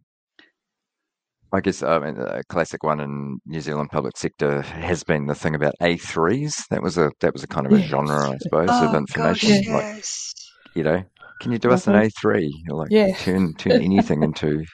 I 1.52 1.60
guess 1.60 1.82
I 1.82 1.98
mean, 1.98 2.16
a 2.18 2.42
classic 2.44 2.82
one 2.84 3.00
in 3.00 3.38
New 3.46 3.60
Zealand 3.60 3.90
public 3.90 4.16
sector 4.16 4.62
has 4.62 5.02
been 5.04 5.26
the 5.26 5.34
thing 5.34 5.54
about 5.54 5.74
A3s. 5.80 6.66
That 6.70 6.82
was 6.82 6.96
a 6.98 7.10
that 7.20 7.32
was 7.32 7.42
a 7.42 7.48
kind 7.48 7.66
of 7.66 7.72
a 7.72 7.78
Yes. 7.78 7.90
genre, 7.90 8.32
I 8.32 8.38
suppose, 8.38 8.70
oh 8.70 8.84
of 8.84 8.94
information. 8.94 9.64
Like 9.66 9.86
yes. 9.86 10.34
you 10.74 10.82
know, 10.84 11.02
can 11.40 11.52
you 11.52 11.58
do 11.58 11.72
us 11.72 11.86
an 11.86 11.94
Mhm. 11.94 12.04
A3? 12.04 12.62
You're 12.66 12.76
like 12.76 12.90
Yeah. 12.90 13.16
turn 13.16 13.54
turn 13.54 13.80
anything 13.80 14.22
into 14.22 14.64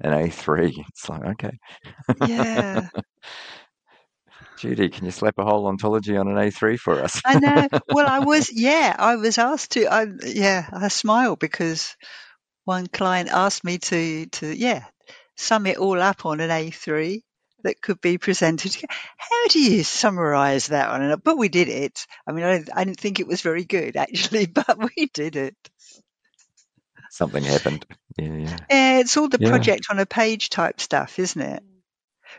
an 0.00 0.12
A3. 0.12 0.84
It's 0.88 1.08
like 1.08 1.24
okay, 1.24 1.58
Yeah, 2.20 2.88
Judi, 4.58 4.92
can 4.92 5.04
you 5.04 5.10
slap 5.10 5.34
a 5.38 5.44
whole 5.44 5.66
ontology 5.66 6.16
on 6.16 6.28
an 6.28 6.38
A3 6.38 6.76
for 6.76 7.02
us? 7.02 7.20
I 7.24 7.36
know. 7.36 7.68
Well, 7.90 8.06
I 8.06 8.20
was, 8.20 8.50
yeah, 8.52 8.94
I 8.98 9.16
was 9.16 9.38
asked 9.38 9.72
to. 9.72 9.86
I, 9.86 10.06
yeah, 10.24 10.68
I 10.72 10.88
smile 10.88 11.36
because 11.36 11.96
one 12.64 12.86
client 12.86 13.28
asked 13.30 13.64
me 13.64 13.78
to, 13.78 14.26
to, 14.26 14.56
yeah, 14.56 14.84
sum 15.36 15.66
it 15.66 15.78
all 15.78 16.00
up 16.00 16.26
on 16.26 16.40
an 16.40 16.50
A3 16.50 17.22
that 17.62 17.80
could 17.80 18.00
be 18.00 18.18
presented. 18.18 18.76
How 19.18 19.48
do 19.48 19.60
you 19.60 19.82
summarize 19.84 20.68
that 20.68 20.90
one? 20.90 21.20
But 21.24 21.38
we 21.38 21.48
did 21.48 21.68
it. 21.68 22.06
I 22.26 22.32
mean, 22.32 22.44
I, 22.44 22.52
don't- 22.58 22.70
I 22.76 22.84
didn't 22.84 23.00
think 23.00 23.20
it 23.20 23.26
was 23.26 23.42
very 23.42 23.64
good 23.64 23.96
actually, 23.96 24.46
but 24.58 24.78
we 24.96 25.06
did 25.12 25.36
it. 25.36 25.56
Something 27.10 27.44
happened. 27.44 27.86
Yeah, 28.18 28.34
yeah. 28.34 28.56
Yeah, 28.70 28.98
it's 29.00 29.16
all 29.16 29.28
the 29.28 29.38
Yeah. 29.40 29.48
project 29.50 29.86
on 29.90 29.98
a 29.98 30.06
page 30.06 30.50
type 30.50 30.80
stuff, 30.80 31.18
isn't 31.18 31.40
it? 31.40 31.62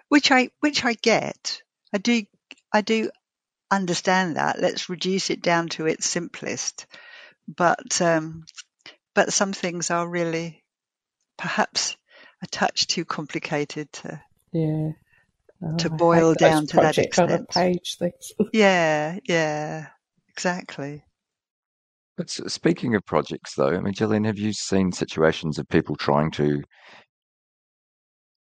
Which 0.09 0.31
I 0.31 0.49
which 0.59 0.83
I 0.85 0.93
get. 0.93 1.61
I 1.93 1.97
do 1.97 2.23
I 2.73 2.81
do 2.81 3.09
understand 3.71 4.35
that. 4.37 4.59
Let's 4.59 4.89
reduce 4.89 5.29
it 5.29 5.41
down 5.41 5.69
to 5.69 5.85
its 5.87 6.07
simplest. 6.07 6.85
But 7.47 8.01
um, 8.01 8.45
but 9.15 9.33
some 9.33 9.53
things 9.53 9.89
are 9.91 10.07
really 10.07 10.63
perhaps 11.37 11.95
a 12.43 12.47
touch 12.47 12.87
too 12.87 13.05
complicated 13.05 13.91
to. 13.93 14.21
Yeah. 14.51 14.91
Oh, 15.63 15.75
To 15.77 15.89
boil 15.89 16.35
down 16.35 16.67
to 16.67 16.75
that 16.77 16.95
project 16.95 17.17
on 17.19 17.29
a 17.31 17.33
extent. 17.35 17.49
page 17.49 17.95
things. 17.97 18.31
Yeah, 18.53 19.17
yeah, 19.27 19.87
exactly. 20.29 21.03
But 22.15 22.29
speaking 22.29 22.95
of 22.95 23.05
projects, 23.05 23.55
though, 23.55 23.69
I 23.69 23.79
mean, 23.79 23.93
Gillian, 23.93 24.23
have 24.23 24.37
you 24.37 24.53
seen 24.53 24.91
situations 24.91 25.57
of 25.59 25.67
people 25.67 25.95
trying 25.95 26.31
to 26.31 26.61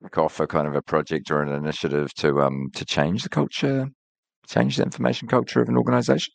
kick 0.04 0.18
off 0.18 0.40
a 0.40 0.48
kind 0.48 0.68
of 0.68 0.76
a 0.76 0.82
project 0.82 1.32
or 1.32 1.42
an 1.42 1.52
initiative 1.52 2.14
to 2.16 2.42
um 2.42 2.70
to 2.76 2.86
change 2.86 3.24
the 3.24 3.30
culture, 3.30 3.88
change 4.48 4.78
the 4.78 4.84
information 4.84 5.28
culture 5.28 5.62
of 5.62 5.70
an 5.70 5.78
organisation? 5.78 6.34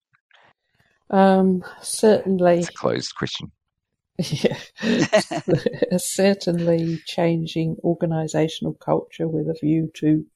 Um, 1.11 1.65
certainly, 1.81 2.59
It's 2.59 2.69
a 2.69 2.73
closed 2.73 3.15
question. 3.17 3.51
yeah, 4.31 4.59
certainly 5.99 7.01
changing 7.07 7.77
organisational 7.85 8.79
culture 8.79 9.29
with 9.29 9.49
a 9.49 9.59
view 9.61 9.91
to 9.95 10.27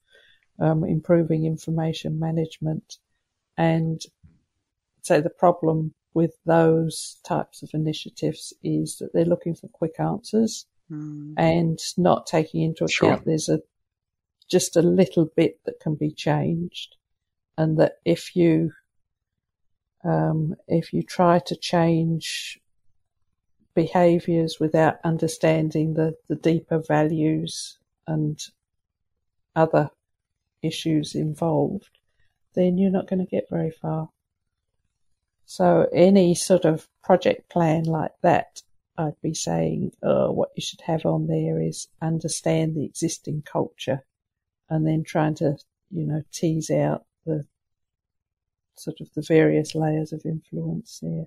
um, 0.61 0.85
improving 0.85 1.45
information 1.45 2.19
management. 2.19 2.99
And 3.57 4.01
so 5.03 5.21
the 5.21 5.31
problem 5.31 5.95
with 6.15 6.37
those 6.47 7.19
types 7.27 7.63
of 7.63 7.71
initiatives 7.73 8.53
is 8.63 8.99
that 8.99 9.13
they're 9.13 9.25
looking 9.25 9.55
for 9.55 9.69
quick 9.69 9.99
answers 9.99 10.67
Mm, 10.91 11.35
and 11.39 11.79
not 11.97 12.27
taking 12.27 12.63
into 12.63 12.87
Sure. 12.87 13.09
account 13.09 13.25
there's 13.25 13.49
a 13.49 13.61
just 14.51 14.77
a 14.77 14.83
little 14.83 15.27
bit 15.37 15.59
that 15.65 15.81
can 15.81 15.95
be 15.95 16.11
changed, 16.11 16.97
and 17.57 17.79
that 17.79 17.95
if 18.05 18.37
you 18.37 18.73
um, 20.05 20.55
if 20.69 20.93
you 20.93 21.03
try 21.03 21.39
to 21.39 21.57
change 21.57 22.61
behaviours 23.75 24.59
without 24.61 24.99
understanding 25.05 25.95
the, 25.95 26.15
the 26.29 26.37
deeper 26.37 26.83
values 26.87 27.79
and 28.07 28.41
other 29.57 29.91
issues 30.63 31.15
involved, 31.15 31.99
then 32.55 32.79
you're 32.79 32.91
not 32.91 33.09
going 33.09 33.25
to 33.25 33.31
get 33.31 33.49
very 33.51 33.71
far. 33.71 34.09
So 35.47 35.89
any 35.93 36.35
sort 36.35 36.65
of 36.65 36.89
project 37.03 37.51
plan 37.51 37.85
like 37.85 38.13
that 38.23 38.63
I'd 38.99 39.21
be 39.23 39.35
saying 39.35 39.93
uh, 40.03 40.29
what 40.29 40.51
you 40.55 40.63
should 40.63 40.83
have 40.83 41.07
on 41.07 41.27
there 41.27 41.61
is 41.61 41.89
understand 42.01 42.75
the 42.75 42.85
existing 42.85 43.43
culture 43.43 44.05
and 44.69 44.87
then 44.87 45.03
trying 45.03 45.35
to, 45.37 45.57
you 45.91 46.07
know, 46.07 46.23
tease 46.33 46.71
out 46.71 47.05
the 47.25 47.47
sort 48.77 49.01
of 49.01 49.13
the 49.15 49.23
various 49.23 49.75
layers 49.75 50.13
of 50.13 50.23
influence 50.27 50.99
there. 51.03 51.27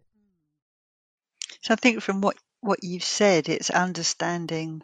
So 1.65 1.73
I 1.73 1.77
think 1.77 2.01
from 2.03 2.21
what 2.21 2.37
what 2.61 2.83
you've 2.83 3.03
said, 3.03 3.49
it's 3.49 3.71
understanding 3.71 4.83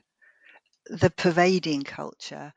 the 0.88 1.12
pervading 1.12 1.84
culture, 1.84 2.54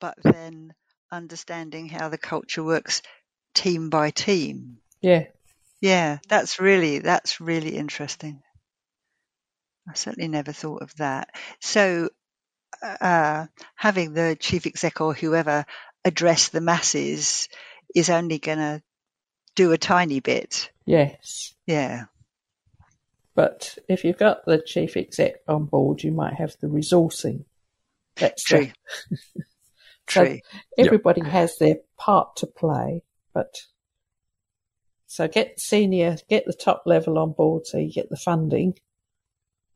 but 0.00 0.16
then 0.20 0.74
understanding 1.12 1.88
how 1.88 2.08
the 2.08 2.18
culture 2.18 2.64
works 2.64 3.02
team 3.54 3.88
by 3.88 4.10
team. 4.10 4.78
Yeah, 5.00 5.26
Yeah, 5.80 6.18
that's 6.28 6.58
really 6.58 6.98
that's 6.98 7.40
really 7.40 7.76
interesting. 7.76 8.42
I 9.88 9.94
certainly 9.94 10.28
never 10.28 10.50
thought 10.50 10.82
of 10.82 10.92
that. 10.96 11.28
So, 11.60 12.08
uh, 12.82 13.46
having 13.76 14.12
the 14.12 14.36
chief 14.40 14.66
exec 14.66 15.00
or 15.00 15.14
whoever 15.14 15.66
address 16.04 16.48
the 16.48 16.60
masses 16.60 17.48
is 17.94 18.10
only 18.10 18.40
going 18.40 18.58
to 18.58 18.82
do 19.54 19.70
a 19.70 19.78
tiny 19.78 20.18
bit. 20.18 20.72
Yes. 20.84 21.54
Yeah. 21.64 22.06
But 23.34 23.78
if 23.88 24.04
you've 24.04 24.18
got 24.18 24.44
the 24.44 24.60
chief 24.60 24.96
exec 24.96 25.36
on 25.48 25.64
board, 25.64 26.02
you 26.02 26.12
might 26.12 26.34
have 26.34 26.56
the 26.60 26.66
resourcing. 26.66 27.44
That's 28.16 28.44
True. 28.44 28.68
True. 30.06 30.36
so 30.36 30.38
everybody 30.76 31.22
has 31.22 31.56
their 31.58 31.76
part 31.96 32.36
to 32.36 32.46
play, 32.46 33.02
but 33.32 33.62
so 35.06 35.28
get 35.28 35.60
senior, 35.60 36.16
get 36.28 36.44
the 36.46 36.52
top 36.52 36.82
level 36.86 37.18
on 37.18 37.32
board 37.32 37.66
so 37.66 37.78
you 37.78 37.92
get 37.92 38.10
the 38.10 38.16
funding. 38.16 38.78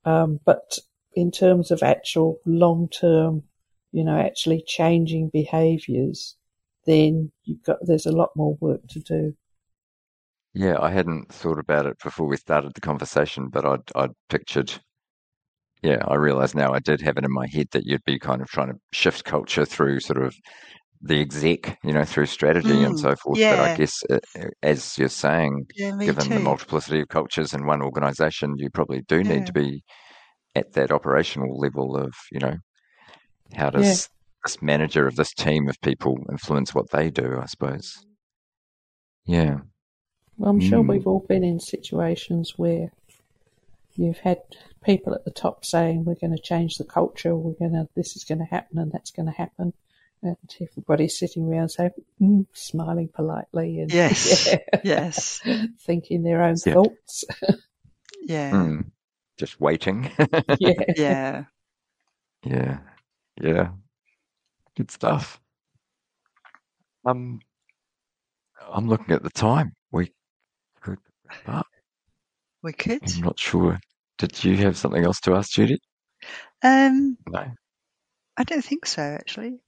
Um, 0.04 0.40
but 0.44 0.78
in 1.14 1.30
terms 1.30 1.70
of 1.70 1.82
actual 1.82 2.40
long 2.44 2.88
term, 2.88 3.44
you 3.92 4.04
know, 4.04 4.18
actually 4.18 4.62
changing 4.66 5.30
behaviours, 5.30 6.36
then 6.86 7.32
you've 7.44 7.62
got 7.62 7.78
there's 7.82 8.06
a 8.06 8.12
lot 8.12 8.30
more 8.34 8.56
work 8.60 8.86
to 8.88 9.00
do. 9.00 9.34
Yeah, 10.56 10.78
I 10.80 10.90
hadn't 10.90 11.30
thought 11.34 11.58
about 11.58 11.84
it 11.84 11.98
before 12.02 12.26
we 12.26 12.38
started 12.38 12.72
the 12.74 12.80
conversation, 12.80 13.48
but 13.50 13.66
I'd 13.66 13.82
I'd 13.94 14.10
pictured. 14.30 14.72
Yeah, 15.82 16.02
I 16.08 16.14
realise 16.14 16.54
now 16.54 16.72
I 16.72 16.78
did 16.78 17.02
have 17.02 17.18
it 17.18 17.24
in 17.24 17.32
my 17.32 17.46
head 17.46 17.66
that 17.72 17.84
you'd 17.84 18.04
be 18.06 18.18
kind 18.18 18.40
of 18.40 18.48
trying 18.48 18.68
to 18.68 18.78
shift 18.92 19.24
culture 19.24 19.66
through 19.66 20.00
sort 20.00 20.22
of 20.22 20.34
the 21.02 21.20
exec, 21.20 21.78
you 21.84 21.92
know, 21.92 22.06
through 22.06 22.26
strategy 22.26 22.70
Mm, 22.70 22.86
and 22.86 22.98
so 22.98 23.14
forth. 23.16 23.40
But 23.50 23.60
I 23.60 23.68
guess, 23.68 24.02
uh, 24.10 24.18
as 24.62 24.96
you're 24.96 25.08
saying, 25.10 25.66
Yeah, 25.76 25.92
given 26.00 26.32
the 26.32 26.40
multiplicity 26.40 27.00
of 27.02 27.08
cultures 27.08 27.52
in 27.52 27.66
one 27.66 27.82
organisation, 27.82 28.54
you 28.56 28.70
probably 28.70 29.02
do 29.02 29.22
Yeah. 29.22 29.34
need 29.34 29.46
to 29.46 29.52
be 29.52 29.82
at 30.54 30.72
that 30.72 30.90
operational 30.90 31.58
level 31.58 31.96
of, 31.96 32.14
you 32.32 32.40
know, 32.40 32.56
how 33.54 33.70
does 33.70 34.08
this 34.44 34.62
manager 34.62 35.06
of 35.06 35.16
this 35.16 35.34
team 35.34 35.68
of 35.68 35.80
people 35.82 36.16
influence 36.30 36.74
what 36.74 36.90
they 36.92 37.10
do? 37.10 37.38
I 37.40 37.46
suppose. 37.46 38.06
Yeah. 39.26 39.60
Well, 40.38 40.50
I'm 40.50 40.60
sure 40.60 40.82
Mm. 40.82 40.88
we've 40.90 41.06
all 41.06 41.24
been 41.28 41.44
in 41.44 41.60
situations 41.60 42.54
where 42.56 42.92
you've 43.94 44.18
had 44.18 44.42
people 44.84 45.14
at 45.14 45.24
the 45.24 45.30
top 45.30 45.64
saying, 45.64 46.04
"We're 46.04 46.14
going 46.14 46.36
to 46.36 46.42
change 46.42 46.74
the 46.76 46.84
culture. 46.84 47.34
We're 47.34 47.54
going 47.54 47.72
to. 47.72 47.88
This 47.94 48.16
is 48.16 48.24
going 48.24 48.38
to 48.40 48.44
happen, 48.44 48.78
and 48.78 48.92
that's 48.92 49.10
going 49.10 49.26
to 49.26 49.32
happen." 49.32 49.72
And 50.22 50.36
everybody's 50.60 51.18
sitting 51.18 51.46
around 51.46 51.68
saying, 51.68 51.90
mm, 52.20 52.46
smiling 52.52 53.08
politely 53.08 53.80
and 53.80 53.92
Yes. 53.92 54.46
yeah, 54.52 54.80
Yes. 54.82 55.40
thinking 55.80 56.22
their 56.22 56.42
own 56.42 56.56
Yeah. 56.64 56.72
thoughts. 56.74 57.24
Yeah. 58.22 58.52
Mm. 58.52 58.90
Just 59.36 59.60
waiting. 59.60 60.10
yeah. 60.58 60.72
Yeah. 60.96 61.44
Yeah, 62.44 62.78
yeah, 63.40 63.70
good 64.76 64.90
stuff. 64.90 65.40
Um, 67.04 67.40
I'm 68.72 68.88
looking 68.88 69.12
at 69.14 69.22
the 69.24 69.30
time. 69.30 69.74
We 69.90 70.12
could 71.26 71.48
wrap. 71.48 71.66
We 72.62 72.72
could. 72.72 73.02
I'm 73.14 73.22
not 73.22 73.38
sure. 73.38 73.78
Did 74.18 74.42
you 74.44 74.56
have 74.58 74.76
something 74.76 75.04
else 75.04 75.20
to 75.20 75.34
ask, 75.34 75.52
Judi? 75.52 75.76
Um, 76.62 77.18
No. 77.28 77.44
I 78.36 78.44
don't 78.44 78.64
think 78.64 78.86
so, 78.86 79.02
actually. 79.02 79.60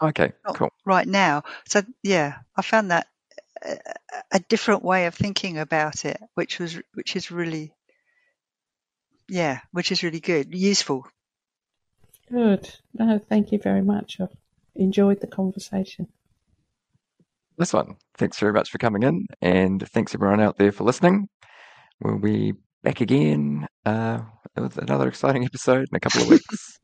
Okay, 0.00 0.32
Not 0.46 0.54
cool. 0.56 0.70
right 0.84 1.06
now. 1.06 1.42
So 1.66 1.82
yeah, 2.04 2.38
I 2.56 2.62
found 2.62 2.92
that 2.92 3.08
a, 3.64 3.78
a 4.32 4.38
different 4.38 4.84
way 4.84 5.06
of 5.06 5.14
thinking 5.14 5.58
about 5.58 6.04
it, 6.04 6.20
which 6.34 6.60
was 6.60 6.80
which 6.94 7.16
is 7.16 7.32
really, 7.32 7.72
yeah, 9.28 9.60
which 9.72 9.90
is 9.90 10.04
really 10.04 10.20
good, 10.20 10.54
useful. 10.54 11.06
Good. 12.30 12.72
No, 12.94 13.18
thank 13.18 13.50
you 13.52 13.58
very 13.58 13.82
much. 13.82 14.20
I've 14.20 14.36
enjoyed 14.76 15.20
the 15.20 15.26
conversation. 15.26 16.08
This 17.58 17.72
one. 17.72 17.96
Thanks 18.16 18.38
very 18.38 18.52
much 18.52 18.70
for 18.70 18.78
coming 18.78 19.02
in, 19.02 19.26
and 19.42 19.86
thanks 19.90 20.14
everyone 20.14 20.40
out 20.40 20.58
there 20.58 20.70
for 20.70 20.84
listening. 20.84 21.28
We'll 22.00 22.20
be 22.20 22.52
back 22.84 23.00
again 23.00 23.66
uh, 23.84 24.20
with 24.56 24.78
another 24.78 25.08
exciting 25.08 25.44
episode 25.44 25.88
in 25.90 25.96
a 25.96 26.00
couple 26.00 26.22
of 26.22 26.28
weeks. 26.30 26.78